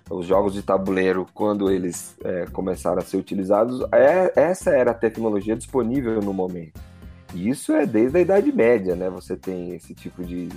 os 0.10 0.26
jogos 0.26 0.54
de 0.54 0.64
tabuleiro, 0.64 1.28
quando 1.34 1.70
eles 1.72 2.18
é, 2.24 2.46
começaram 2.48 2.98
a 2.98 3.02
ser 3.02 3.18
utilizados, 3.18 3.82
é, 3.92 4.34
essa 4.36 4.72
era 4.72 4.92
a 4.92 4.96
tecnologia 4.96 5.56
disponível 5.56 6.20
no 6.20 6.34
momento. 6.34 6.82
E 7.34 7.48
isso 7.48 7.74
é 7.74 7.86
desde 7.86 8.18
a 8.18 8.22
Idade 8.22 8.52
Média, 8.52 8.96
né? 8.96 9.10
Você 9.10 9.38
tem 9.38 9.76
esse 9.76 9.94
tipo 9.94 10.24
de, 10.24 10.50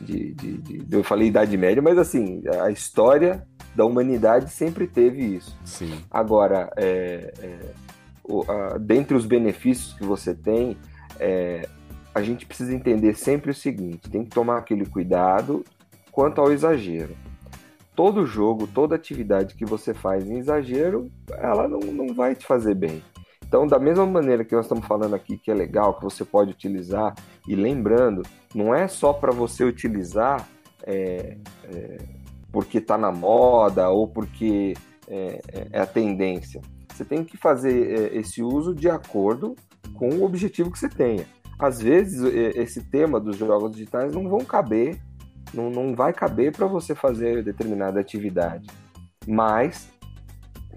de, 0.00 0.32
de, 0.34 0.58
de, 0.58 0.96
Eu 0.96 1.04
falei 1.04 1.28
Idade 1.28 1.56
Média, 1.56 1.82
mas 1.82 1.98
assim, 1.98 2.42
a 2.62 2.70
história 2.70 3.46
da 3.74 3.84
humanidade 3.84 4.50
sempre 4.50 4.86
teve 4.86 5.22
isso. 5.22 5.56
Sim. 5.64 6.00
Agora, 6.10 6.70
é, 6.76 7.32
é, 7.38 7.58
o, 8.24 8.42
a, 8.50 8.78
dentre 8.78 9.16
os 9.16 9.26
benefícios 9.26 9.94
que 9.94 10.04
você 10.04 10.34
tem, 10.34 10.76
é, 11.18 11.68
a 12.14 12.22
gente 12.22 12.46
precisa 12.46 12.74
entender 12.74 13.14
sempre 13.14 13.50
o 13.50 13.54
seguinte: 13.54 14.10
tem 14.10 14.24
que 14.24 14.30
tomar 14.30 14.58
aquele 14.58 14.86
cuidado 14.86 15.64
quanto 16.10 16.40
ao 16.40 16.50
exagero 16.50 17.14
todo 18.00 18.24
jogo, 18.24 18.66
toda 18.66 18.94
atividade 18.94 19.54
que 19.54 19.66
você 19.66 19.92
faz 19.92 20.26
em 20.26 20.38
exagero, 20.38 21.10
ela 21.36 21.68
não, 21.68 21.80
não 21.80 22.14
vai 22.14 22.34
te 22.34 22.46
fazer 22.46 22.74
bem. 22.74 23.02
Então, 23.50 23.66
da 23.66 23.80
mesma 23.80 24.06
maneira 24.06 24.44
que 24.44 24.54
nós 24.54 24.66
estamos 24.66 24.86
falando 24.86 25.12
aqui, 25.12 25.36
que 25.36 25.50
é 25.50 25.54
legal, 25.54 25.94
que 25.94 26.04
você 26.04 26.24
pode 26.24 26.52
utilizar, 26.52 27.16
e 27.48 27.56
lembrando, 27.56 28.22
não 28.54 28.72
é 28.72 28.86
só 28.86 29.12
para 29.12 29.32
você 29.32 29.64
utilizar 29.64 30.48
é, 30.84 31.36
é, 31.64 31.98
porque 32.52 32.78
está 32.78 32.96
na 32.96 33.10
moda 33.10 33.90
ou 33.90 34.06
porque 34.06 34.74
é, 35.08 35.40
é, 35.52 35.66
é, 35.72 35.80
a 35.80 35.86
tendência. 35.86 36.60
Você 36.94 37.04
tem 37.04 37.24
que 37.24 37.36
fazer 37.36 38.12
é, 38.12 38.16
esse 38.16 38.40
uso 38.40 38.72
de 38.72 38.88
acordo 38.88 39.56
com 39.94 40.10
o 40.10 40.22
objetivo 40.22 40.70
que 40.70 40.78
você 40.78 40.88
tenha. 40.88 41.26
Às 41.58 41.82
vezes, 41.82 42.22
esse 42.54 42.84
tema 42.84 43.18
dos 43.18 43.36
jogos 43.36 43.72
digitais 43.72 44.14
não 44.14 44.28
vão 44.28 44.44
caber 44.44 45.00
não, 45.52 45.68
não 45.68 45.92
vai 45.92 46.12
caber 46.12 46.52
para 46.52 46.68
você 46.68 46.94
fazer 46.94 47.42
determinada 47.42 47.98
atividade. 47.98 48.68
Mas, 49.26 49.90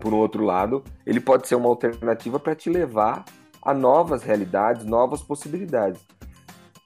por 0.03 0.13
um 0.13 0.17
outro 0.17 0.43
lado, 0.43 0.83
ele 1.05 1.21
pode 1.21 1.47
ser 1.47 1.55
uma 1.55 1.69
alternativa 1.69 2.37
para 2.37 2.53
te 2.53 2.69
levar 2.69 3.23
a 3.61 3.73
novas 3.73 4.21
realidades, 4.21 4.83
novas 4.83 5.23
possibilidades. 5.23 6.05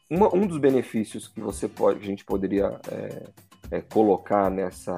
uma, 0.07 0.33
um 0.33 0.45
dos 0.45 0.59
benefícios 0.59 1.27
que 1.27 1.41
você 1.41 1.67
pode, 1.67 1.99
a 1.99 2.05
gente 2.05 2.23
poderia 2.23 2.79
é, 2.91 3.23
é, 3.71 3.81
colocar 3.81 4.51
nessa, 4.51 4.95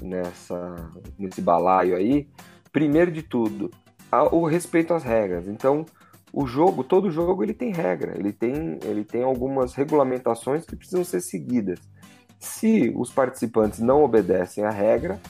nessa, 0.00 0.90
nesse 1.18 1.42
balaio 1.42 1.94
aí, 1.94 2.26
primeiro 2.72 3.12
de 3.12 3.22
tudo, 3.22 3.70
a, 4.10 4.34
o 4.34 4.46
respeito 4.46 4.94
às 4.94 5.04
regras. 5.04 5.46
Então, 5.46 5.84
o 6.32 6.46
jogo, 6.46 6.82
todo 6.82 7.10
jogo 7.10 7.44
ele 7.44 7.52
tem 7.52 7.70
regra, 7.70 8.16
ele 8.16 8.32
tem, 8.32 8.78
ele 8.82 9.04
tem 9.04 9.22
algumas 9.22 9.74
regulamentações 9.74 10.64
que 10.64 10.74
precisam 10.74 11.04
ser 11.04 11.20
seguidas. 11.20 11.78
Se 12.38 12.90
os 12.96 13.12
participantes 13.12 13.78
não 13.78 14.02
obedecem 14.02 14.64
à 14.64 14.70
regra, 14.70 15.20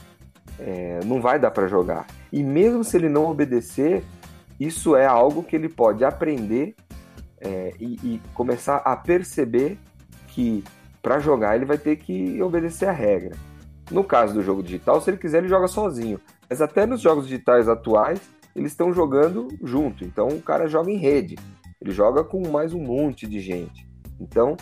é, 0.59 1.01
não 1.05 1.21
vai 1.21 1.39
dar 1.39 1.51
para 1.51 1.67
jogar. 1.67 2.07
E 2.33 2.43
mesmo 2.43 2.83
se 2.83 2.97
ele 2.97 3.09
não 3.09 3.27
obedecer, 3.27 4.03
isso 4.59 4.97
é 4.97 5.07
algo 5.07 5.43
que 5.43 5.55
ele 5.55 5.69
pode 5.69 6.05
aprender 6.05 6.75
é, 7.41 7.73
e, 7.79 7.95
e, 8.03 8.23
começar 8.35 8.77
a 8.79 8.97
perceber 8.97 9.79
que 10.29 10.65
para 11.03 11.19
jogar 11.19 11.55
ele 11.55 11.65
vai 11.65 11.79
ter 11.79 11.97
que 11.97 12.41
obedecer 12.43 12.89
a 12.89 12.93
regra. 12.93 13.37
No 13.91 14.03
caso 14.03 14.35
do 14.35 14.43
jogo 14.43 14.63
digital, 14.63 15.01
se 15.01 15.11
ele 15.11 15.19
quiser, 15.19 15.39
ele 15.39 15.49
joga 15.49 15.69
sozinho. 15.69 16.21
Mas 16.49 16.61
até 16.61 16.87
nos 16.87 17.01
jogos 17.01 17.29
digitais 17.29 17.69
atuais, 17.69 18.21
eles 18.55 18.73
estão 18.73 18.93
jogando 18.93 19.49
junto. 19.63 20.05
Então 20.05 20.29
o 20.29 20.43
cara 20.43 20.67
joga 20.67 20.91
em 20.91 20.97
rede. 20.97 21.37
Ele 21.81 21.93
joga 21.93 22.25
com 22.25 22.49
mais 22.49 22.73
um 22.73 22.81
monte 22.81 23.27
de 23.27 23.39
gente. 23.39 23.87
Então 24.19 24.57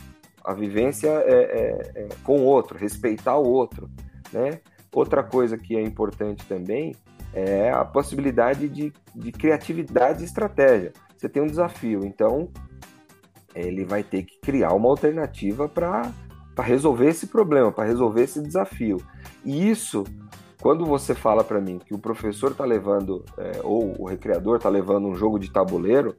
a 0.44 0.52
vivência 0.52 1.08
é, 1.08 1.32
é, 1.32 1.92
é 2.02 2.08
com 2.22 2.40
o 2.40 2.44
outro, 2.44 2.76
respeitar 2.76 3.38
o 3.38 3.48
outro. 3.48 3.88
Né? 4.32 4.60
Outra 4.94 5.24
coisa 5.24 5.58
que 5.58 5.76
é 5.76 5.82
importante 5.82 6.46
também 6.46 6.94
é 7.32 7.70
a 7.70 7.84
possibilidade 7.84 8.68
de, 8.68 8.92
de 9.14 9.32
criatividade 9.32 10.22
e 10.22 10.24
estratégia. 10.24 10.92
Você 11.16 11.28
tem 11.28 11.42
um 11.42 11.48
desafio, 11.48 12.04
então 12.04 12.48
ele 13.54 13.84
vai 13.84 14.02
ter 14.04 14.22
que 14.22 14.38
criar 14.40 14.72
uma 14.72 14.88
alternativa 14.88 15.68
para 15.68 16.12
resolver 16.58 17.08
esse 17.08 17.26
problema, 17.26 17.72
para 17.72 17.84
resolver 17.84 18.22
esse 18.22 18.40
desafio. 18.40 18.98
E 19.44 19.68
isso, 19.68 20.04
quando 20.62 20.86
você 20.86 21.14
fala 21.14 21.42
para 21.42 21.60
mim 21.60 21.78
que 21.78 21.92
o 21.92 21.98
professor 21.98 22.52
está 22.52 22.64
levando, 22.64 23.24
é, 23.36 23.60
ou 23.64 24.00
o 24.00 24.06
recreador 24.06 24.56
está 24.56 24.68
levando 24.68 25.08
um 25.08 25.14
jogo 25.16 25.38
de 25.38 25.50
tabuleiro, 25.50 26.16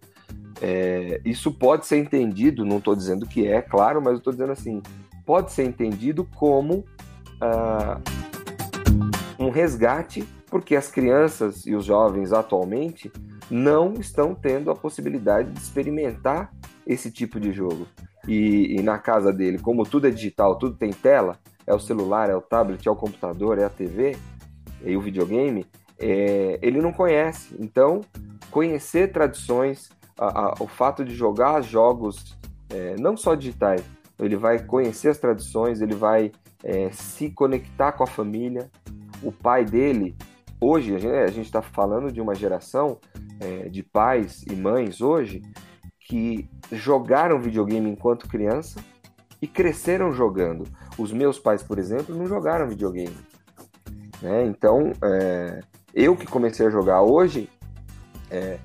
é, 0.62 1.22
isso 1.24 1.52
pode 1.52 1.86
ser 1.86 1.98
entendido, 1.98 2.66
não 2.66 2.78
estou 2.78 2.96
dizendo 2.96 3.26
que 3.26 3.48
é, 3.48 3.62
claro, 3.62 4.02
mas 4.02 4.18
estou 4.18 4.34
dizendo 4.34 4.52
assim, 4.52 4.82
pode 5.26 5.52
ser 5.52 5.64
entendido 5.64 6.26
como 6.36 6.86
ah, 7.42 8.00
resgate, 9.56 10.28
porque 10.50 10.76
as 10.76 10.90
crianças 10.90 11.66
e 11.66 11.74
os 11.74 11.86
jovens 11.86 12.34
atualmente 12.34 13.10
não 13.50 13.94
estão 13.94 14.36
tendo 14.36 14.70
a 14.70 14.76
possibilidade 14.76 15.50
de 15.50 15.60
experimentar 15.60 16.52
esse 16.86 17.10
tipo 17.10 17.40
de 17.40 17.54
jogo. 17.54 17.88
E, 18.28 18.76
e, 18.78 18.84
na 18.84 19.00
casa 19.00 19.32
dele, 19.32 19.58
como 19.58 19.86
tudo 19.86 20.08
é 20.08 20.12
digital, 20.12 20.58
tudo 20.58 20.76
tem 20.76 20.92
tela, 20.92 21.40
é 21.66 21.74
o 21.74 21.80
celular, 21.80 22.30
é 22.30 22.36
o 22.36 22.42
tablet, 22.42 22.86
é 22.86 22.92
o 22.92 22.96
computador, 22.96 23.58
é 23.58 23.64
a 23.64 23.70
TV 23.70 24.18
e 24.84 24.98
o 24.98 25.02
videogame, 25.02 25.66
é, 25.98 26.60
ele 26.62 26.82
não 26.82 26.92
conhece. 26.92 27.56
Então, 27.58 28.02
conhecer 28.52 29.14
tradições, 29.14 29.90
a, 30.20 30.26
a, 30.26 30.54
o 30.60 30.68
fato 30.68 31.06
de 31.06 31.16
jogar 31.16 31.62
jogos 31.62 32.38
é, 32.70 32.96
não 33.00 33.16
só 33.16 33.36
digitais, 33.36 33.84
ele 34.20 34.36
vai 34.36 34.60
conhecer 34.60 35.10
as 35.10 35.18
tradições, 35.18 35.82
ele 35.82 35.96
vai 35.96 36.32
é, 36.64 36.90
se 36.92 37.30
conectar 37.30 37.92
com 37.92 38.04
a 38.04 38.08
família. 38.08 38.70
O 39.22 39.32
pai 39.32 39.66
dele, 39.66 40.16
hoje, 40.60 40.96
a 40.96 41.28
gente 41.28 41.46
está 41.46 41.62
falando 41.62 42.12
de 42.12 42.22
uma 42.22 42.36
geração 42.36 43.00
é, 43.40 43.70
de 43.70 43.84
pais 43.84 44.44
e 44.50 44.56
mães 44.56 45.02
hoje 45.02 45.42
que 46.00 46.48
jogaram 46.72 47.42
videogame 47.42 47.90
enquanto 47.90 48.28
criança 48.28 48.80
e 49.42 49.48
cresceram 49.48 50.12
jogando. 50.12 50.64
Os 50.98 51.12
meus 51.12 51.40
pais, 51.40 51.64
por 51.64 51.80
exemplo, 51.80 52.16
não 52.16 52.28
jogaram 52.28 52.68
videogame. 52.68 53.18
Né? 54.22 54.46
Então, 54.46 54.92
é, 55.04 55.60
eu 55.94 56.16
que 56.16 56.26
comecei 56.26 56.68
a 56.68 56.70
jogar 56.70 57.02
hoje, 57.02 57.50
é, 58.30 58.60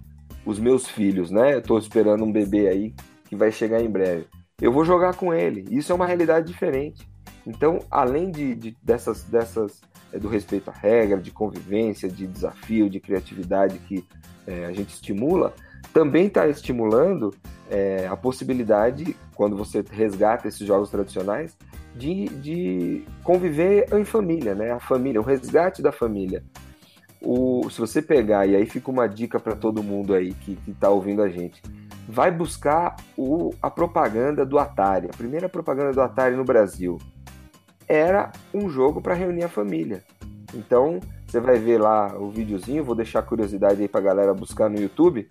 os 0.45 0.59
meus 0.59 0.89
filhos, 0.89 1.31
né? 1.31 1.59
Estou 1.59 1.79
esperando 1.79 2.25
um 2.25 2.33
bebê 2.33 2.69
aí 2.69 2.95
que 3.27 3.37
vai 3.37 3.53
chegar 3.53 3.81
em 3.81 3.91
breve. 3.91 4.27
Eu 4.61 4.73
vou 4.73 4.85
jogar 4.85 5.15
com 5.15 5.33
ele. 5.33 5.65
Isso 5.71 5.93
é 5.93 5.95
uma 5.95 6.07
realidade 6.07 6.47
diferente. 6.47 7.09
Então, 7.47 7.79
além 7.91 8.31
de, 8.31 8.55
de 8.55 8.77
dessas, 8.83 9.25
dessas 9.25 9.81
é, 9.81 9.90
do 10.19 10.29
respeito 10.29 10.71
à 10.71 10.73
regra, 10.73 11.19
de 11.19 11.31
convivência, 11.31 12.09
de 12.09 12.27
desafio, 12.27 12.91
de 12.91 12.99
criatividade 13.01 13.79
que 13.81 14.05
é, 14.47 14.67
a 14.67 14.73
gente 14.73 14.95
estimula, 14.95 15.55
também 15.93 16.27
está 16.27 16.49
estimulando 16.49 17.35
é, 17.71 18.07
a 18.07 18.17
possibilidade, 18.17 19.17
quando 19.35 19.57
você 19.57 19.85
resgata 19.91 20.49
esses 20.49 20.67
jogos 20.67 20.91
tradicionais, 20.91 21.57
de, 21.95 22.27
de 22.27 23.05
conviver 23.23 23.93
em 23.95 24.05
família, 24.05 24.55
né? 24.55 24.73
A 24.73 24.81
família, 24.81 25.21
o 25.21 25.25
resgate 25.25 25.83
da 25.83 25.93
família. 25.93 26.43
O, 27.21 27.69
se 27.71 27.81
você 27.81 28.01
pegar, 28.01 28.47
e 28.47 28.57
aí 28.57 28.67
fica 28.67 28.91
uma 28.91 29.07
dica 29.09 29.39
para 29.39 29.55
todo 29.55 29.83
mundo 29.83 30.15
aí 30.15 30.33
que 30.33 30.59
está 30.69 30.89
ouvindo 30.89 31.23
a 31.23 31.29
gente, 31.29 31.63
vai 32.09 32.31
buscar 32.31 32.97
o, 33.17 33.53
a 33.61 33.71
propaganda 33.71 34.45
do 34.45 34.59
Atari. 34.59 35.07
A 35.07 35.17
primeira 35.17 35.49
propaganda 35.49 35.93
do 35.93 36.01
Atari 36.01 36.35
no 36.35 36.45
Brasil 36.45 36.99
era 37.91 38.31
um 38.55 38.71
jogo 38.71 39.03
para 39.03 39.15
reunir 39.15 39.43
a 39.43 39.49
família. 39.49 40.05
Então, 40.55 41.01
você 41.27 41.41
vai 41.41 41.59
ver 41.59 41.79
lá 41.79 42.17
o 42.17 42.31
videozinho, 42.31 42.85
vou 42.85 42.95
deixar 42.95 43.19
a 43.19 43.23
curiosidade 43.23 43.83
aí 43.83 43.89
para 43.89 44.01
a 44.01 44.05
galera 44.05 44.33
buscar 44.33 44.71
no 44.71 44.81
YouTube. 44.81 45.29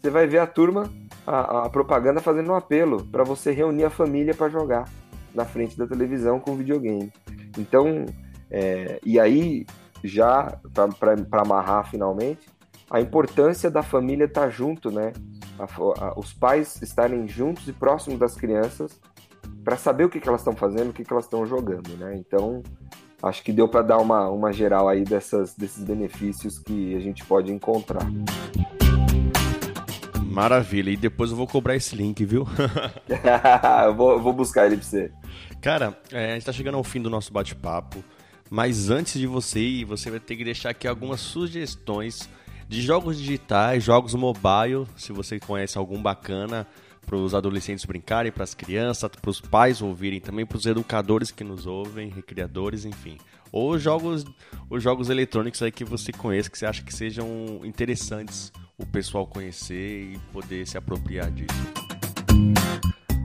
Você 0.00 0.10
vai 0.10 0.26
ver 0.26 0.38
a 0.38 0.46
turma, 0.46 0.90
a, 1.24 1.66
a 1.66 1.70
propaganda 1.70 2.20
fazendo 2.20 2.50
um 2.50 2.54
apelo 2.54 3.04
para 3.06 3.22
você 3.22 3.52
reunir 3.52 3.84
a 3.84 3.90
família 3.90 4.34
para 4.34 4.48
jogar 4.48 4.88
na 5.32 5.44
frente 5.44 5.78
da 5.78 5.86
televisão 5.86 6.40
com 6.40 6.56
videogame. 6.56 7.12
Então, 7.56 8.04
é, 8.50 8.98
e 9.04 9.20
aí, 9.20 9.64
já 10.02 10.58
para 10.98 11.40
amarrar 11.40 11.88
finalmente, 11.88 12.48
a 12.90 13.00
importância 13.00 13.70
da 13.70 13.84
família 13.84 14.24
estar 14.24 14.42
tá 14.42 14.50
junto, 14.50 14.90
né? 14.90 15.12
A, 15.58 15.64
a, 16.04 16.18
os 16.18 16.32
pais 16.32 16.82
estarem 16.82 17.28
juntos 17.28 17.68
e 17.68 17.72
próximos 17.72 18.18
das 18.18 18.34
crianças 18.34 18.98
para 19.64 19.76
saber 19.76 20.04
o 20.04 20.08
que, 20.08 20.20
que 20.20 20.28
elas 20.28 20.40
estão 20.40 20.54
fazendo, 20.54 20.90
o 20.90 20.92
que, 20.92 21.04
que 21.04 21.12
elas 21.12 21.24
estão 21.24 21.44
jogando, 21.46 21.96
né? 21.96 22.16
Então, 22.16 22.62
acho 23.22 23.42
que 23.42 23.52
deu 23.52 23.68
para 23.68 23.82
dar 23.82 23.98
uma, 23.98 24.28
uma 24.28 24.52
geral 24.52 24.88
aí 24.88 25.04
dessas, 25.04 25.54
desses 25.54 25.84
benefícios 25.84 26.58
que 26.58 26.94
a 26.94 27.00
gente 27.00 27.24
pode 27.24 27.52
encontrar. 27.52 28.06
Maravilha, 30.24 30.90
e 30.90 30.96
depois 30.96 31.30
eu 31.30 31.36
vou 31.36 31.46
cobrar 31.46 31.74
esse 31.74 31.94
link, 31.94 32.24
viu? 32.24 32.46
eu, 33.86 33.94
vou, 33.94 34.20
vou 34.20 34.32
buscar 34.32 34.66
ele 34.66 34.76
para 34.76 34.84
você. 34.84 35.12
Cara, 35.60 35.98
é, 36.12 36.30
a 36.30 36.34
gente 36.34 36.46
tá 36.46 36.52
chegando 36.52 36.76
ao 36.76 36.84
fim 36.84 37.02
do 37.02 37.10
nosso 37.10 37.32
bate-papo, 37.32 38.02
mas 38.48 38.90
antes 38.90 39.18
de 39.20 39.26
você 39.26 39.60
ir, 39.60 39.84
você 39.84 40.10
vai 40.10 40.20
ter 40.20 40.36
que 40.36 40.44
deixar 40.44 40.70
aqui 40.70 40.86
algumas 40.86 41.20
sugestões 41.20 42.28
de 42.68 42.80
jogos 42.80 43.18
digitais, 43.18 43.82
jogos 43.82 44.14
mobile, 44.14 44.86
se 44.96 45.12
você 45.12 45.40
conhece 45.40 45.76
algum 45.76 46.00
bacana, 46.00 46.66
para 47.10 47.18
os 47.18 47.34
adolescentes 47.34 47.84
brincarem, 47.84 48.30
para 48.30 48.44
as 48.44 48.54
crianças, 48.54 49.10
para 49.10 49.28
os 49.28 49.40
pais 49.40 49.82
ouvirem, 49.82 50.20
também 50.20 50.46
para 50.46 50.56
os 50.56 50.64
educadores 50.64 51.32
que 51.32 51.42
nos 51.42 51.66
ouvem, 51.66 52.08
recriadores, 52.08 52.84
enfim. 52.84 53.18
Ou 53.50 53.76
jogos, 53.76 54.24
os 54.70 54.80
jogos 54.80 55.10
eletrônicos 55.10 55.60
aí 55.60 55.72
que 55.72 55.84
você 55.84 56.12
conhece, 56.12 56.48
que 56.48 56.56
você 56.56 56.66
acha 56.66 56.84
que 56.84 56.94
sejam 56.94 57.26
interessantes 57.64 58.52
o 58.78 58.86
pessoal 58.86 59.26
conhecer 59.26 60.12
e 60.12 60.18
poder 60.32 60.64
se 60.68 60.78
apropriar 60.78 61.32
disso. 61.32 61.50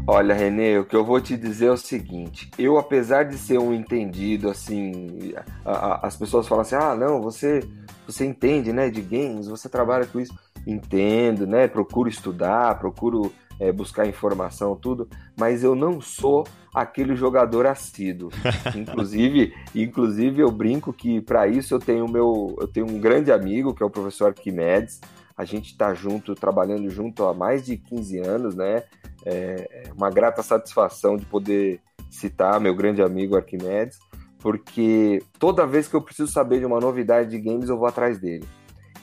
Olha, 0.07 0.33
Renê, 0.33 0.79
o 0.79 0.85
que 0.85 0.95
eu 0.95 1.05
vou 1.05 1.21
te 1.21 1.37
dizer 1.37 1.67
é 1.67 1.71
o 1.71 1.77
seguinte: 1.77 2.49
eu, 2.57 2.79
apesar 2.79 3.21
de 3.21 3.37
ser 3.37 3.59
um 3.59 3.71
entendido, 3.71 4.49
assim, 4.49 5.35
a, 5.63 5.71
a, 5.71 6.07
as 6.07 6.17
pessoas 6.17 6.47
falam 6.47 6.63
assim, 6.63 6.75
ah, 6.75 6.95
não, 6.95 7.21
você, 7.21 7.59
você 8.07 8.25
entende, 8.25 8.73
né, 8.73 8.89
de 8.89 9.01
games, 9.01 9.47
você 9.47 9.69
trabalha 9.69 10.07
com 10.07 10.19
isso. 10.19 10.33
Entendo, 10.65 11.45
né? 11.45 11.67
Procuro 11.67 12.09
estudar, 12.09 12.79
procuro 12.79 13.31
é, 13.59 13.71
buscar 13.71 14.07
informação, 14.07 14.75
tudo, 14.75 15.07
mas 15.37 15.63
eu 15.63 15.75
não 15.75 16.01
sou 16.01 16.45
aquele 16.73 17.15
jogador 17.15 17.65
assíduo. 17.65 18.29
inclusive, 18.75 19.53
inclusive 19.73 20.41
eu 20.41 20.51
brinco 20.51 20.91
que 20.91 21.21
para 21.21 21.47
isso 21.47 21.73
eu 21.73 21.79
tenho 21.79 22.07
meu, 22.07 22.55
eu 22.59 22.67
tenho 22.67 22.87
um 22.89 22.99
grande 22.99 23.31
amigo 23.31 23.73
que 23.73 23.81
é 23.81 23.85
o 23.85 23.89
professor 23.89 24.27
Arquimedes. 24.27 24.99
A 25.37 25.43
gente 25.43 25.71
está 25.71 25.93
junto, 25.93 26.33
trabalhando 26.33 26.89
junto 26.89 27.25
há 27.25 27.33
mais 27.33 27.65
de 27.65 27.75
15 27.77 28.19
anos, 28.19 28.55
né? 28.55 28.83
É, 29.25 29.83
é 29.87 29.93
uma 29.93 30.09
grata 30.09 30.41
satisfação 30.41 31.17
de 31.17 31.25
poder 31.25 31.81
citar 32.09 32.59
meu 32.61 32.73
grande 32.73 33.01
amigo 33.01 33.35
Arquimedes, 33.35 33.99
porque 34.39 35.21
toda 35.39 35.67
vez 35.67 35.87
que 35.87 35.95
eu 35.95 36.01
preciso 36.01 36.31
saber 36.31 36.59
de 36.59 36.65
uma 36.65 36.79
novidade 36.79 37.31
de 37.31 37.39
games, 37.39 37.69
eu 37.69 37.77
vou 37.77 37.87
atrás 37.87 38.17
dele. 38.19 38.47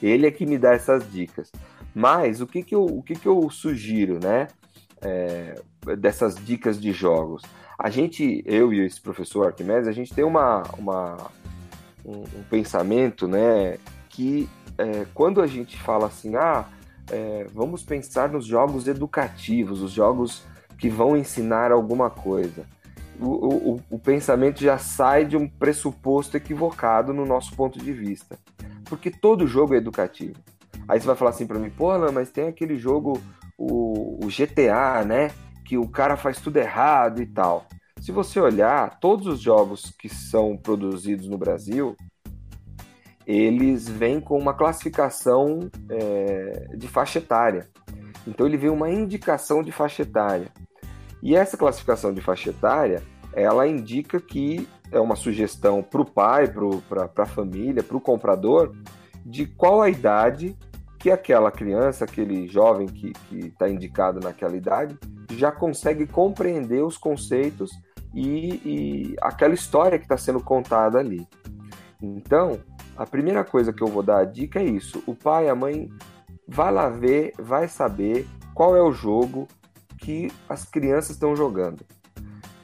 Ele 0.01 0.25
é 0.25 0.31
que 0.31 0.45
me 0.45 0.57
dá 0.57 0.73
essas 0.73 1.09
dicas. 1.11 1.51
Mas 1.93 2.41
o 2.41 2.47
que, 2.47 2.63
que, 2.63 2.75
eu, 2.75 2.85
o 2.85 3.03
que, 3.03 3.15
que 3.15 3.27
eu 3.27 3.49
sugiro, 3.49 4.19
né? 4.21 4.47
É, 5.01 5.61
dessas 5.97 6.35
dicas 6.35 6.79
de 6.79 6.91
jogos. 6.91 7.43
A 7.77 7.89
gente, 7.89 8.41
eu 8.45 8.71
e 8.71 8.79
esse 8.85 9.01
professor 9.01 9.47
Arquimedes, 9.47 9.87
a 9.87 9.91
gente 9.91 10.13
tem 10.13 10.23
uma, 10.23 10.63
uma 10.77 11.29
um, 12.05 12.19
um, 12.21 12.43
pensamento, 12.49 13.27
né? 13.27 13.77
Que 14.09 14.47
é, 14.77 15.05
quando 15.13 15.41
a 15.41 15.47
gente 15.47 15.77
fala 15.77 16.07
assim, 16.07 16.35
ah, 16.35 16.65
é, 17.11 17.45
vamos 17.53 17.83
pensar 17.83 18.29
nos 18.29 18.45
jogos 18.45 18.87
educativos, 18.87 19.81
os 19.81 19.91
jogos 19.91 20.43
que 20.77 20.89
vão 20.89 21.17
ensinar 21.17 21.71
alguma 21.71 22.09
coisa. 22.09 22.65
O, 23.19 23.27
o, 23.73 23.81
o, 23.91 23.99
pensamento 23.99 24.59
já 24.61 24.77
sai 24.77 25.23
de 25.23 25.37
um 25.37 25.47
pressuposto 25.47 26.35
equivocado 26.35 27.13
no 27.13 27.25
nosso 27.25 27.55
ponto 27.55 27.79
de 27.79 27.93
vista. 27.93 28.39
Porque 28.85 29.11
todo 29.11 29.47
jogo 29.47 29.75
é 29.75 29.77
educativo. 29.77 30.35
Aí 30.87 30.99
você 30.99 31.07
vai 31.07 31.15
falar 31.15 31.31
assim 31.31 31.47
para 31.47 31.59
mim, 31.59 31.71
Alan, 31.79 32.11
mas 32.11 32.29
tem 32.29 32.47
aquele 32.47 32.77
jogo, 32.77 33.21
o, 33.57 34.25
o 34.25 34.27
GTA, 34.27 35.03
né? 35.05 35.31
Que 35.65 35.77
o 35.77 35.87
cara 35.87 36.17
faz 36.17 36.39
tudo 36.39 36.57
errado 36.57 37.21
e 37.21 37.25
tal. 37.25 37.65
Se 38.01 38.11
você 38.11 38.39
olhar, 38.39 38.99
todos 38.99 39.27
os 39.27 39.39
jogos 39.39 39.93
que 39.97 40.09
são 40.09 40.57
produzidos 40.57 41.27
no 41.27 41.37
Brasil, 41.37 41.95
eles 43.25 43.87
vêm 43.87 44.19
com 44.19 44.37
uma 44.37 44.53
classificação 44.53 45.69
é, 45.89 46.67
de 46.75 46.87
faixa 46.87 47.19
etária. 47.19 47.69
Então 48.27 48.45
ele 48.45 48.57
vem 48.57 48.69
uma 48.69 48.89
indicação 48.89 49.63
de 49.63 49.71
faixa 49.71 50.01
etária. 50.01 50.47
E 51.21 51.35
essa 51.35 51.55
classificação 51.55 52.13
de 52.13 52.19
faixa 52.19 52.49
etária, 52.49 53.01
ela 53.31 53.65
indica 53.65 54.19
que 54.19 54.67
é 54.91 54.99
uma 54.99 55.15
sugestão 55.15 55.81
para 55.81 56.01
o 56.01 56.05
pai, 56.05 56.51
para 56.89 57.23
a 57.23 57.25
família, 57.25 57.81
para 57.81 57.97
o 57.97 58.01
comprador, 58.01 58.75
de 59.25 59.45
qual 59.45 59.81
a 59.81 59.89
idade 59.89 60.57
que 61.03 61.11
aquela 61.11 61.51
criança, 61.51 62.05
aquele 62.05 62.47
jovem 62.47 62.87
que 62.87 63.11
está 63.33 63.67
indicado 63.67 64.21
naquela 64.21 64.55
idade, 64.55 64.97
já 65.33 65.51
consegue 65.51 66.07
compreender 66.07 66.81
os 66.81 66.97
conceitos 66.97 67.71
e, 68.15 68.61
e 68.63 69.15
aquela 69.21 69.53
história 69.53 69.99
que 69.99 70.05
está 70.05 70.15
sendo 70.15 70.39
contada 70.39 70.97
ali. 70.99 71.27
Então, 72.01 72.57
a 72.95 73.05
primeira 73.05 73.43
coisa 73.43 73.73
que 73.73 73.83
eu 73.83 73.87
vou 73.87 74.01
dar 74.01 74.19
a 74.19 74.23
dica 74.23 74.61
é 74.61 74.63
isso: 74.63 75.03
o 75.05 75.13
pai, 75.13 75.49
a 75.49 75.55
mãe, 75.55 75.89
vai 76.47 76.71
lá 76.71 76.87
ver, 76.87 77.33
vai 77.37 77.67
saber 77.67 78.25
qual 78.53 78.73
é 78.73 78.81
o 78.81 78.93
jogo 78.93 79.45
que 79.97 80.31
as 80.47 80.63
crianças 80.63 81.17
estão 81.17 81.35
jogando. 81.35 81.83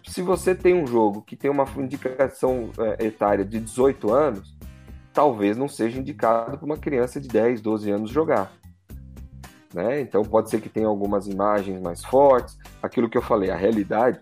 Se 0.07 0.21
você 0.21 0.55
tem 0.55 0.73
um 0.73 0.87
jogo 0.87 1.23
que 1.23 1.35
tem 1.35 1.51
uma 1.51 1.65
indicação 1.75 2.71
é, 2.79 3.05
etária 3.05 3.43
de 3.43 3.59
18 3.59 4.13
anos, 4.13 4.57
talvez 5.19 5.57
não 5.57 5.67
seja 5.67 5.99
indicado 5.99 6.57
para 6.57 6.65
uma 6.65 6.77
criança 6.77 7.19
de 7.19 7.27
10, 7.27 7.59
12 7.59 7.91
anos 7.91 8.09
jogar. 8.09 8.53
Né? 9.73 9.99
Então 9.99 10.23
pode 10.23 10.49
ser 10.49 10.61
que 10.61 10.69
tenha 10.69 10.87
algumas 10.87 11.27
imagens 11.27 11.81
mais 11.81 12.01
fortes, 12.05 12.57
aquilo 12.81 13.09
que 13.09 13.17
eu 13.17 13.21
falei, 13.21 13.51
a 13.51 13.55
realidade 13.57 14.17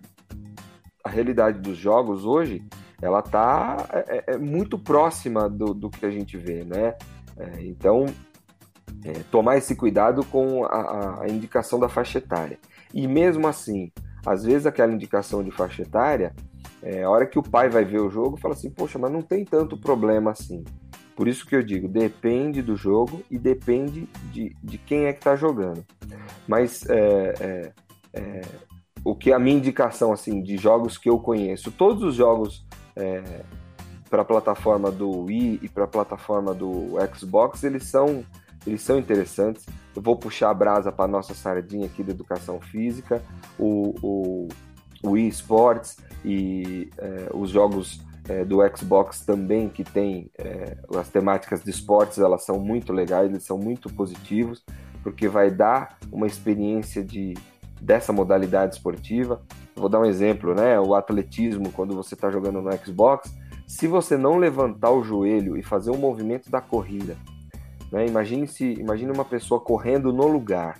a 1.03 1.09
realidade 1.09 1.59
dos 1.59 1.77
jogos 1.77 2.25
hoje, 2.25 2.65
ela 2.99 3.19
está 3.19 3.77
é, 3.93 3.99
é, 4.17 4.23
é, 4.33 4.37
muito 4.39 4.79
próxima 4.79 5.47
do, 5.47 5.71
do, 5.71 5.87
que 5.87 6.03
a 6.03 6.09
gente 6.09 6.35
vê, 6.35 6.63
né? 6.63 6.95
É, 7.37 7.61
então, 7.61 8.07
é, 9.05 9.13
tomar 9.31 9.57
esse 9.57 9.75
cuidado 9.75 10.25
com 10.25 10.65
a, 10.65 11.21
a, 11.21 11.29
indicação 11.29 11.79
da 11.79 11.87
faixa 11.87 12.17
etária. 12.17 12.57
E 12.91 13.07
mesmo 13.07 13.47
assim, 13.47 13.91
às 14.25 14.43
vezes 14.43 14.65
aquela 14.65 14.91
indicação 14.91 15.43
de 15.43 15.51
faixa 15.51 15.83
etária, 15.83 16.33
é, 16.81 17.03
a 17.03 17.09
hora 17.09 17.25
que 17.25 17.39
o 17.39 17.43
pai 17.43 17.69
vai 17.69 17.85
ver 17.85 18.01
o 18.01 18.09
jogo, 18.09 18.37
fala 18.37 18.53
assim, 18.53 18.69
poxa, 18.69 18.99
mas 18.99 19.11
não 19.11 19.21
tem 19.21 19.45
tanto 19.45 19.77
problema 19.77 20.31
assim. 20.31 20.65
Por 21.17 21.27
isso 21.27 21.47
que 21.47 21.55
eu 21.55 21.63
digo, 21.63 21.87
depende 21.87 22.61
do 22.61 22.75
jogo 22.75 23.23
e 23.29 23.39
depende 23.39 24.07
de, 24.31 24.55
de 24.63 24.77
quem 24.77 25.05
é 25.05 25.11
que 25.13 25.17
está 25.17 25.35
jogando. 25.35 25.83
Mas 26.47 26.87
é, 26.87 27.73
é, 28.13 28.41
o 29.03 29.15
que 29.15 29.33
a 29.33 29.39
minha 29.39 29.57
indicação 29.57 30.13
assim 30.13 30.43
de 30.43 30.57
jogos 30.57 30.95
que 30.95 31.09
eu 31.09 31.17
conheço, 31.17 31.71
todos 31.71 32.03
os 32.03 32.13
jogos 32.13 32.63
é, 32.95 33.41
para 34.11 34.21
a 34.21 34.25
plataforma 34.25 34.91
do 34.91 35.23
Wii 35.23 35.61
e 35.63 35.67
para 35.67 35.85
a 35.85 35.87
plataforma 35.87 36.53
do 36.53 36.93
Xbox, 37.15 37.63
eles 37.63 37.85
são 37.85 38.23
eles 38.67 38.83
são 38.83 38.99
interessantes. 38.99 39.65
Eu 39.95 40.03
vou 40.03 40.17
puxar 40.17 40.51
a 40.51 40.53
brasa 40.53 40.91
para 40.91 41.07
nossa 41.07 41.33
sardinha 41.33 41.87
aqui 41.87 42.03
da 42.03 42.11
educação 42.11 42.61
física, 42.61 43.23
o, 43.57 43.95
o, 44.03 44.47
o 45.01 45.17
Sports 45.17 45.97
e 46.23 46.91
é, 46.99 47.29
os 47.33 47.49
jogos 47.49 48.05
é, 48.27 48.43
do 48.43 48.57
Xbox 48.75 49.21
também 49.21 49.69
que 49.69 49.83
tem 49.83 50.29
é, 50.37 50.77
as 50.95 51.09
temáticas 51.09 51.63
de 51.63 51.69
esportes, 51.69 52.17
elas 52.17 52.43
são 52.43 52.59
muito 52.59 52.91
legais, 52.91 53.29
eles 53.29 53.43
são 53.43 53.57
muito 53.57 53.91
positivos, 53.93 54.63
porque 55.03 55.27
vai 55.27 55.49
dar 55.49 55.97
uma 56.11 56.27
experiência 56.27 57.03
de 57.03 57.33
dessa 57.79 58.11
modalidade 58.11 58.75
esportiva. 58.75 59.41
Vou 59.75 59.87
dar 59.87 59.99
um 59.99 60.05
exemplo, 60.05 60.55
né? 60.55 60.79
O 60.79 60.95
atletismo, 60.95 61.71
quando 61.71 61.95
você 61.95 62.15
está 62.15 62.31
jogando 62.31 62.61
no 62.61 62.71
Xbox, 62.77 63.31
se 63.67 63.87
você 63.87 64.17
não 64.17 64.37
levantar 64.37 64.91
o 64.91 65.03
joelho 65.03 65.55
e 65.55 65.61
fazer 65.61 65.91
um 65.91 65.97
movimento 65.97 66.49
da 66.49 66.59
corrida, 66.59 67.15
né? 67.91 68.05
Imagine 68.07 68.47
se, 68.47 68.73
imagine 68.73 69.11
uma 69.11 69.25
pessoa 69.25 69.59
correndo 69.59 70.11
no 70.11 70.27
lugar. 70.27 70.79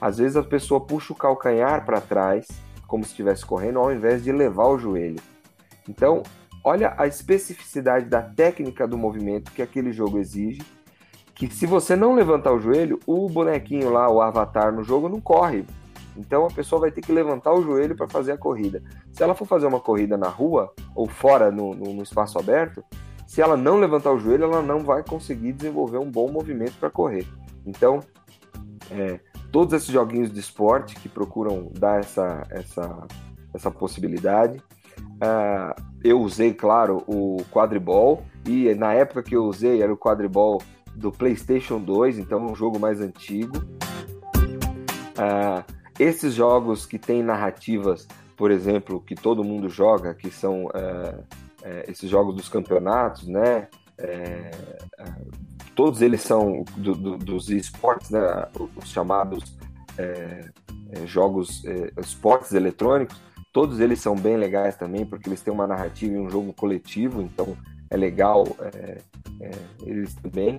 Às 0.00 0.18
vezes 0.18 0.36
a 0.36 0.42
pessoa 0.42 0.80
puxa 0.80 1.12
o 1.12 1.16
calcanhar 1.16 1.84
para 1.84 2.00
trás, 2.00 2.46
como 2.86 3.04
se 3.04 3.10
estivesse 3.10 3.44
correndo, 3.44 3.78
ao 3.78 3.92
invés 3.92 4.22
de 4.22 4.32
levar 4.32 4.66
o 4.66 4.78
joelho. 4.78 5.20
Então, 5.88 6.22
olha 6.64 6.94
a 6.96 7.06
especificidade 7.06 8.06
da 8.06 8.22
técnica 8.22 8.86
do 8.86 8.98
movimento 8.98 9.52
que 9.52 9.62
aquele 9.62 9.92
jogo 9.92 10.18
exige. 10.18 10.62
Que 11.34 11.48
se 11.48 11.66
você 11.66 11.96
não 11.96 12.14
levantar 12.14 12.52
o 12.52 12.60
joelho, 12.60 13.00
o 13.06 13.28
bonequinho 13.28 13.90
lá, 13.90 14.10
o 14.10 14.20
avatar 14.20 14.72
no 14.74 14.84
jogo, 14.84 15.08
não 15.08 15.20
corre, 15.20 15.64
então 16.16 16.46
a 16.46 16.50
pessoa 16.50 16.82
vai 16.82 16.90
ter 16.90 17.00
que 17.00 17.12
levantar 17.12 17.52
o 17.52 17.62
joelho 17.62 17.96
para 17.96 18.08
fazer 18.08 18.32
a 18.32 18.38
corrida. 18.38 18.82
Se 19.12 19.22
ela 19.22 19.34
for 19.34 19.46
fazer 19.46 19.66
uma 19.66 19.80
corrida 19.80 20.16
na 20.16 20.28
rua 20.28 20.72
ou 20.94 21.08
fora 21.08 21.50
no, 21.50 21.74
no, 21.74 21.94
no 21.94 22.02
espaço 22.02 22.38
aberto, 22.38 22.84
se 23.26 23.40
ela 23.40 23.56
não 23.56 23.78
levantar 23.78 24.12
o 24.12 24.18
joelho, 24.18 24.44
ela 24.44 24.62
não 24.62 24.80
vai 24.80 25.02
conseguir 25.02 25.52
desenvolver 25.52 25.98
um 25.98 26.10
bom 26.10 26.30
movimento 26.30 26.74
para 26.78 26.90
correr. 26.90 27.26
Então, 27.64 28.00
é, 28.90 29.20
todos 29.52 29.72
esses 29.72 29.88
joguinhos 29.88 30.32
de 30.32 30.40
esporte 30.40 30.96
que 30.96 31.08
procuram 31.08 31.70
dar 31.78 32.00
essa, 32.00 32.42
essa, 32.50 33.06
essa 33.54 33.70
possibilidade. 33.70 34.60
Uh, 35.20 35.82
eu 36.02 36.20
usei, 36.20 36.54
claro, 36.54 37.04
o 37.06 37.44
quadribol, 37.50 38.24
e 38.46 38.74
na 38.74 38.94
época 38.94 39.22
que 39.22 39.36
eu 39.36 39.44
usei 39.44 39.82
era 39.82 39.92
o 39.92 39.96
quadribol 39.96 40.62
do 40.94 41.12
PlayStation 41.12 41.78
2, 41.78 42.18
então 42.18 42.46
um 42.46 42.54
jogo 42.54 42.78
mais 42.78 43.00
antigo. 43.00 43.58
Uh, 45.18 45.62
esses 45.98 46.32
jogos 46.32 46.86
que 46.86 46.98
têm 46.98 47.22
narrativas, 47.22 48.08
por 48.34 48.50
exemplo, 48.50 49.02
que 49.02 49.14
todo 49.14 49.44
mundo 49.44 49.68
joga, 49.68 50.14
que 50.14 50.30
são 50.30 50.70
é, 50.72 51.14
é, 51.62 51.84
esses 51.90 52.08
jogos 52.08 52.34
dos 52.34 52.48
campeonatos, 52.48 53.28
né? 53.28 53.68
É, 53.98 54.50
é 54.98 55.04
todos 55.74 56.00
eles 56.00 56.22
são 56.22 56.64
do, 56.76 56.94
do, 56.94 57.18
dos 57.18 57.50
esportes, 57.50 58.10
né? 58.10 58.20
Os 58.76 58.88
chamados 58.88 59.56
é, 59.98 60.50
é, 60.92 61.06
jogos 61.06 61.62
esportes 61.98 62.52
eletrônicos. 62.52 63.20
Todos 63.52 63.80
eles 63.80 64.00
são 64.00 64.14
bem 64.14 64.36
legais 64.36 64.76
também, 64.76 65.04
porque 65.04 65.28
eles 65.28 65.40
têm 65.40 65.52
uma 65.52 65.66
narrativa 65.66 66.14
e 66.14 66.18
um 66.18 66.30
jogo 66.30 66.52
coletivo, 66.52 67.20
então 67.20 67.56
é 67.90 67.96
legal 67.96 68.44
eles 69.84 70.14
também. 70.14 70.58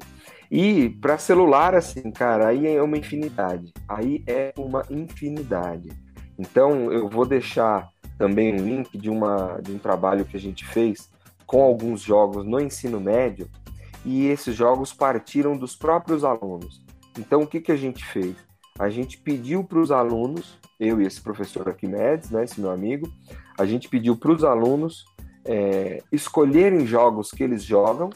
E 0.50 0.90
para 1.02 1.18
celular, 1.18 1.76
assim, 1.76 2.12
cara, 2.12 2.48
aí 2.48 2.68
é 2.68 2.82
uma 2.82 2.98
infinidade. 2.98 3.72
Aí 3.88 4.24
é 4.28 4.54
uma 4.58 4.84
infinidade. 4.90 5.90
Então 6.38 6.92
eu 6.92 7.08
vou 7.08 7.26
deixar 7.26 7.90
também 8.18 8.54
um 8.54 8.66
link 8.66 8.98
de, 8.98 9.10
uma, 9.10 9.60
de 9.62 9.72
um 9.72 9.78
trabalho 9.78 10.26
que 10.26 10.36
a 10.36 10.40
gente 10.40 10.66
fez 10.66 11.10
com 11.46 11.62
alguns 11.62 12.02
jogos 12.02 12.46
no 12.46 12.60
ensino 12.60 13.00
médio 13.00 13.50
e 14.06 14.28
esses 14.28 14.56
jogos 14.56 14.92
partiram 14.92 15.58
dos 15.58 15.76
próprios 15.76 16.24
alunos. 16.24 16.82
Então 17.18 17.42
o 17.42 17.48
que, 17.48 17.62
que 17.62 17.72
a 17.72 17.76
gente 17.76 18.04
fez? 18.06 18.36
A 18.80 18.90
gente 18.90 19.18
pediu 19.18 19.64
para 19.64 19.80
os 19.80 19.92
alunos, 19.92 20.58
eu 20.82 21.00
e 21.00 21.06
esse 21.06 21.22
professor 21.22 21.70
Arquimedes, 21.70 22.32
né, 22.32 22.44
esse 22.44 22.60
meu 22.60 22.72
amigo, 22.72 23.08
a 23.58 23.66
gente 23.66 23.88
pediu 23.88 24.18
para 24.18 24.32
os 24.32 24.44
alunos 24.44 25.06
é, 25.46 26.02
escolherem 26.12 26.88
jogos 26.88 27.30
que 27.30 27.44
eles 27.44 27.64
jogam, 27.64 28.10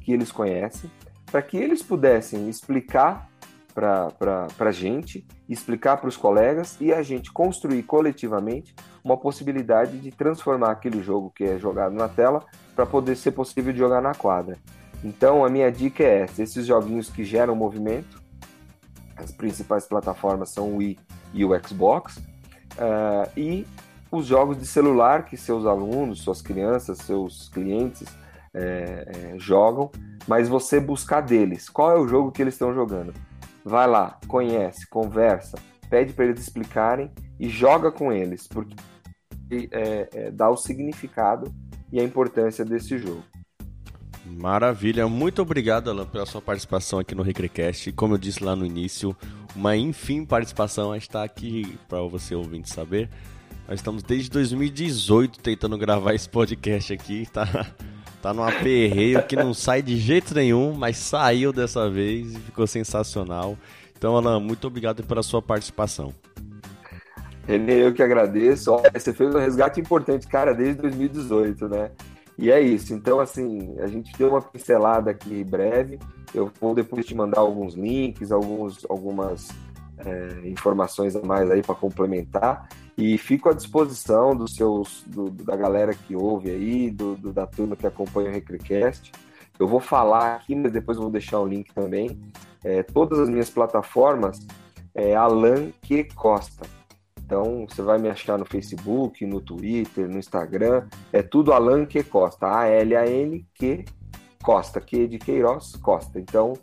que 0.00 0.10
eles 0.10 0.32
conhecem, 0.32 0.90
para 1.30 1.42
que 1.42 1.58
eles 1.58 1.82
pudessem 1.82 2.48
explicar 2.48 3.28
para 3.74 4.48
a 4.58 4.72
gente, 4.72 5.24
explicar 5.48 5.98
para 5.98 6.08
os 6.08 6.16
colegas 6.16 6.76
e 6.80 6.92
a 6.92 7.02
gente 7.02 7.30
construir 7.30 7.82
coletivamente 7.84 8.74
uma 9.04 9.16
possibilidade 9.16 9.98
de 9.98 10.10
transformar 10.10 10.72
aquele 10.72 11.02
jogo 11.02 11.30
que 11.30 11.44
é 11.44 11.58
jogado 11.58 11.94
na 11.94 12.08
tela 12.08 12.44
para 12.74 12.86
poder 12.86 13.16
ser 13.16 13.32
possível 13.32 13.72
de 13.72 13.78
jogar 13.78 14.00
na 14.00 14.14
quadra. 14.14 14.56
Então 15.04 15.44
a 15.44 15.48
minha 15.48 15.70
dica 15.70 16.02
é 16.02 16.22
essa: 16.22 16.42
esses 16.42 16.66
joguinhos 16.66 17.08
que 17.08 17.22
geram 17.22 17.54
movimento, 17.54 18.20
as 19.18 19.32
principais 19.32 19.86
plataformas 19.86 20.50
são 20.50 20.72
o 20.72 20.76
Wii 20.76 20.98
e 21.34 21.44
o 21.44 21.50
Xbox, 21.66 22.16
uh, 22.16 23.30
e 23.36 23.66
os 24.10 24.26
jogos 24.26 24.58
de 24.58 24.66
celular 24.66 25.24
que 25.24 25.36
seus 25.36 25.66
alunos, 25.66 26.22
suas 26.22 26.40
crianças, 26.40 26.98
seus 26.98 27.48
clientes 27.48 28.06
é, 28.54 29.34
é, 29.34 29.38
jogam, 29.38 29.90
mas 30.26 30.48
você 30.48 30.80
buscar 30.80 31.20
deles. 31.20 31.68
Qual 31.68 31.90
é 31.90 31.98
o 31.98 32.08
jogo 32.08 32.32
que 32.32 32.42
eles 32.42 32.54
estão 32.54 32.72
jogando? 32.72 33.12
Vai 33.64 33.86
lá, 33.86 34.18
conhece, 34.26 34.88
conversa, 34.88 35.58
pede 35.90 36.12
para 36.14 36.24
eles 36.24 36.40
explicarem 36.40 37.10
e 37.38 37.48
joga 37.48 37.92
com 37.92 38.10
eles, 38.10 38.46
porque 38.48 38.74
é, 39.70 40.30
dá 40.30 40.48
o 40.48 40.56
significado 40.56 41.52
e 41.92 42.00
a 42.00 42.04
importância 42.04 42.64
desse 42.64 42.96
jogo. 42.98 43.22
Maravilha, 44.36 45.08
muito 45.08 45.42
obrigado, 45.42 45.90
Alan, 45.90 46.06
pela 46.06 46.26
sua 46.26 46.40
participação 46.40 46.98
aqui 46.98 47.14
no 47.14 47.22
Recrecast. 47.22 47.90
Como 47.92 48.14
eu 48.14 48.18
disse 48.18 48.44
lá 48.44 48.54
no 48.54 48.64
início, 48.64 49.16
uma 49.56 49.76
enfim 49.76 50.24
participação. 50.24 50.94
Está 50.94 51.24
aqui 51.24 51.78
para 51.88 52.00
você 52.02 52.34
ouvinte 52.34 52.68
saber. 52.68 53.08
Nós 53.66 53.80
estamos 53.80 54.02
desde 54.02 54.30
2018 54.30 55.40
tentando 55.40 55.76
gravar 55.76 56.14
esse 56.14 56.28
podcast 56.28 56.92
aqui, 56.92 57.26
tá? 57.32 57.66
Tá 58.20 58.34
num 58.34 58.42
aperreio 58.42 59.22
que 59.22 59.36
não 59.36 59.54
sai 59.54 59.80
de 59.80 59.96
jeito 59.96 60.34
nenhum, 60.34 60.72
mas 60.74 60.96
saiu 60.96 61.52
dessa 61.52 61.88
vez 61.88 62.34
e 62.34 62.38
ficou 62.40 62.66
sensacional. 62.66 63.56
Então, 63.96 64.16
Alan, 64.16 64.40
muito 64.40 64.66
obrigado 64.66 65.04
pela 65.04 65.22
sua 65.22 65.40
participação. 65.40 66.12
Renê, 67.46 67.86
eu 67.86 67.94
que 67.94 68.02
agradeço. 68.02 68.72
Olha, 68.72 68.90
você 68.92 69.12
fez 69.12 69.34
um 69.34 69.38
resgate 69.38 69.80
importante, 69.80 70.26
cara, 70.26 70.52
desde 70.52 70.82
2018, 70.82 71.68
né? 71.68 71.90
E 72.38 72.52
é 72.52 72.60
isso. 72.60 72.94
Então, 72.94 73.18
assim, 73.18 73.76
a 73.80 73.88
gente 73.88 74.16
deu 74.16 74.28
uma 74.30 74.40
pincelada 74.40 75.10
aqui 75.10 75.42
breve. 75.42 75.98
Eu 76.32 76.50
vou 76.60 76.72
depois 76.72 77.04
te 77.04 77.14
mandar 77.14 77.40
alguns 77.40 77.74
links, 77.74 78.30
alguns, 78.30 78.86
algumas 78.88 79.48
é, 79.98 80.48
informações 80.48 81.16
a 81.16 81.22
mais 81.22 81.50
aí 81.50 81.62
para 81.62 81.74
complementar. 81.74 82.68
E 82.96 83.18
fico 83.18 83.48
à 83.48 83.52
disposição 83.52 84.36
dos 84.36 84.54
seus, 84.54 85.02
do, 85.06 85.30
da 85.30 85.56
galera 85.56 85.92
que 85.92 86.14
ouve 86.14 86.50
aí, 86.50 86.90
do, 86.90 87.16
do, 87.16 87.32
da 87.32 87.46
turma 87.46 87.74
que 87.74 87.86
acompanha 87.86 88.30
o 88.30 88.32
Recrecast. 88.32 89.10
Eu 89.58 89.66
vou 89.66 89.80
falar 89.80 90.36
aqui, 90.36 90.54
mas 90.54 90.70
depois 90.70 90.96
vou 90.96 91.10
deixar 91.10 91.40
o 91.40 91.46
link 91.46 91.74
também. 91.74 92.20
É, 92.62 92.84
todas 92.84 93.18
as 93.18 93.28
minhas 93.28 93.50
plataformas 93.50 94.38
é 94.94 95.16
Alan 95.16 95.72
Que 95.82 96.04
Costa. 96.04 96.77
Então 97.28 97.66
você 97.68 97.82
vai 97.82 97.98
me 97.98 98.08
achar 98.08 98.38
no 98.38 98.46
Facebook, 98.46 99.26
no 99.26 99.38
Twitter, 99.38 100.08
no 100.08 100.18
Instagram. 100.18 100.86
É 101.12 101.22
tudo 101.22 101.52
Alan 101.52 101.84
Que 101.84 102.02
Costa. 102.02 102.46
A-L-A-N 102.46 103.46
Que 103.52 103.84
Costa. 104.42 104.80
Que 104.80 105.06
de 105.06 105.18
Queiroz 105.18 105.76
Costa. 105.76 106.18
Então 106.18 106.54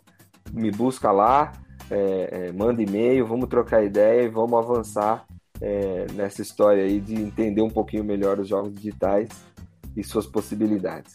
me 0.52 0.72
busca 0.72 1.12
lá, 1.12 1.52
é, 1.88 2.48
é, 2.48 2.52
manda 2.52 2.82
e-mail, 2.82 3.24
vamos 3.24 3.48
trocar 3.48 3.84
ideia 3.84 4.22
e 4.22 4.28
vamos 4.28 4.58
avançar 4.58 5.24
é, 5.60 6.06
nessa 6.14 6.42
história 6.42 6.82
aí 6.82 6.98
de 6.98 7.14
entender 7.14 7.62
um 7.62 7.70
pouquinho 7.70 8.02
melhor 8.02 8.40
os 8.40 8.48
jogos 8.48 8.74
digitais 8.74 9.28
e 9.96 10.02
suas 10.02 10.26
possibilidades. 10.26 11.14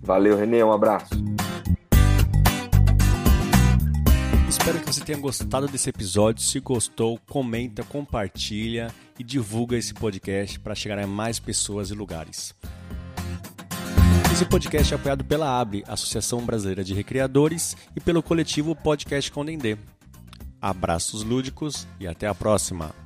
Valeu, 0.00 0.36
Renê, 0.36 0.62
um 0.62 0.72
abraço. 0.72 1.14
Espero 4.58 4.80
que 4.80 4.86
você 4.86 5.04
tenha 5.04 5.18
gostado 5.18 5.68
desse 5.68 5.90
episódio. 5.90 6.42
Se 6.42 6.58
gostou, 6.58 7.20
comenta, 7.28 7.84
compartilha 7.84 8.92
e 9.18 9.22
divulga 9.22 9.76
esse 9.76 9.94
podcast 9.94 10.58
para 10.58 10.74
chegar 10.74 10.98
a 10.98 11.06
mais 11.06 11.38
pessoas 11.38 11.90
e 11.90 11.94
lugares. 11.94 12.54
Esse 14.32 14.44
podcast 14.46 14.92
é 14.92 14.96
apoiado 14.96 15.24
pela 15.24 15.60
ABRE, 15.60 15.84
Associação 15.86 16.44
Brasileira 16.44 16.82
de 16.82 16.94
Recreadores, 16.94 17.76
e 17.94 18.00
pelo 18.00 18.22
coletivo 18.22 18.74
Podcast 18.74 19.30
Condendê. 19.30 19.76
Abraços 20.60 21.22
lúdicos 21.22 21.86
e 22.00 22.06
até 22.08 22.26
a 22.26 22.34
próxima! 22.34 23.05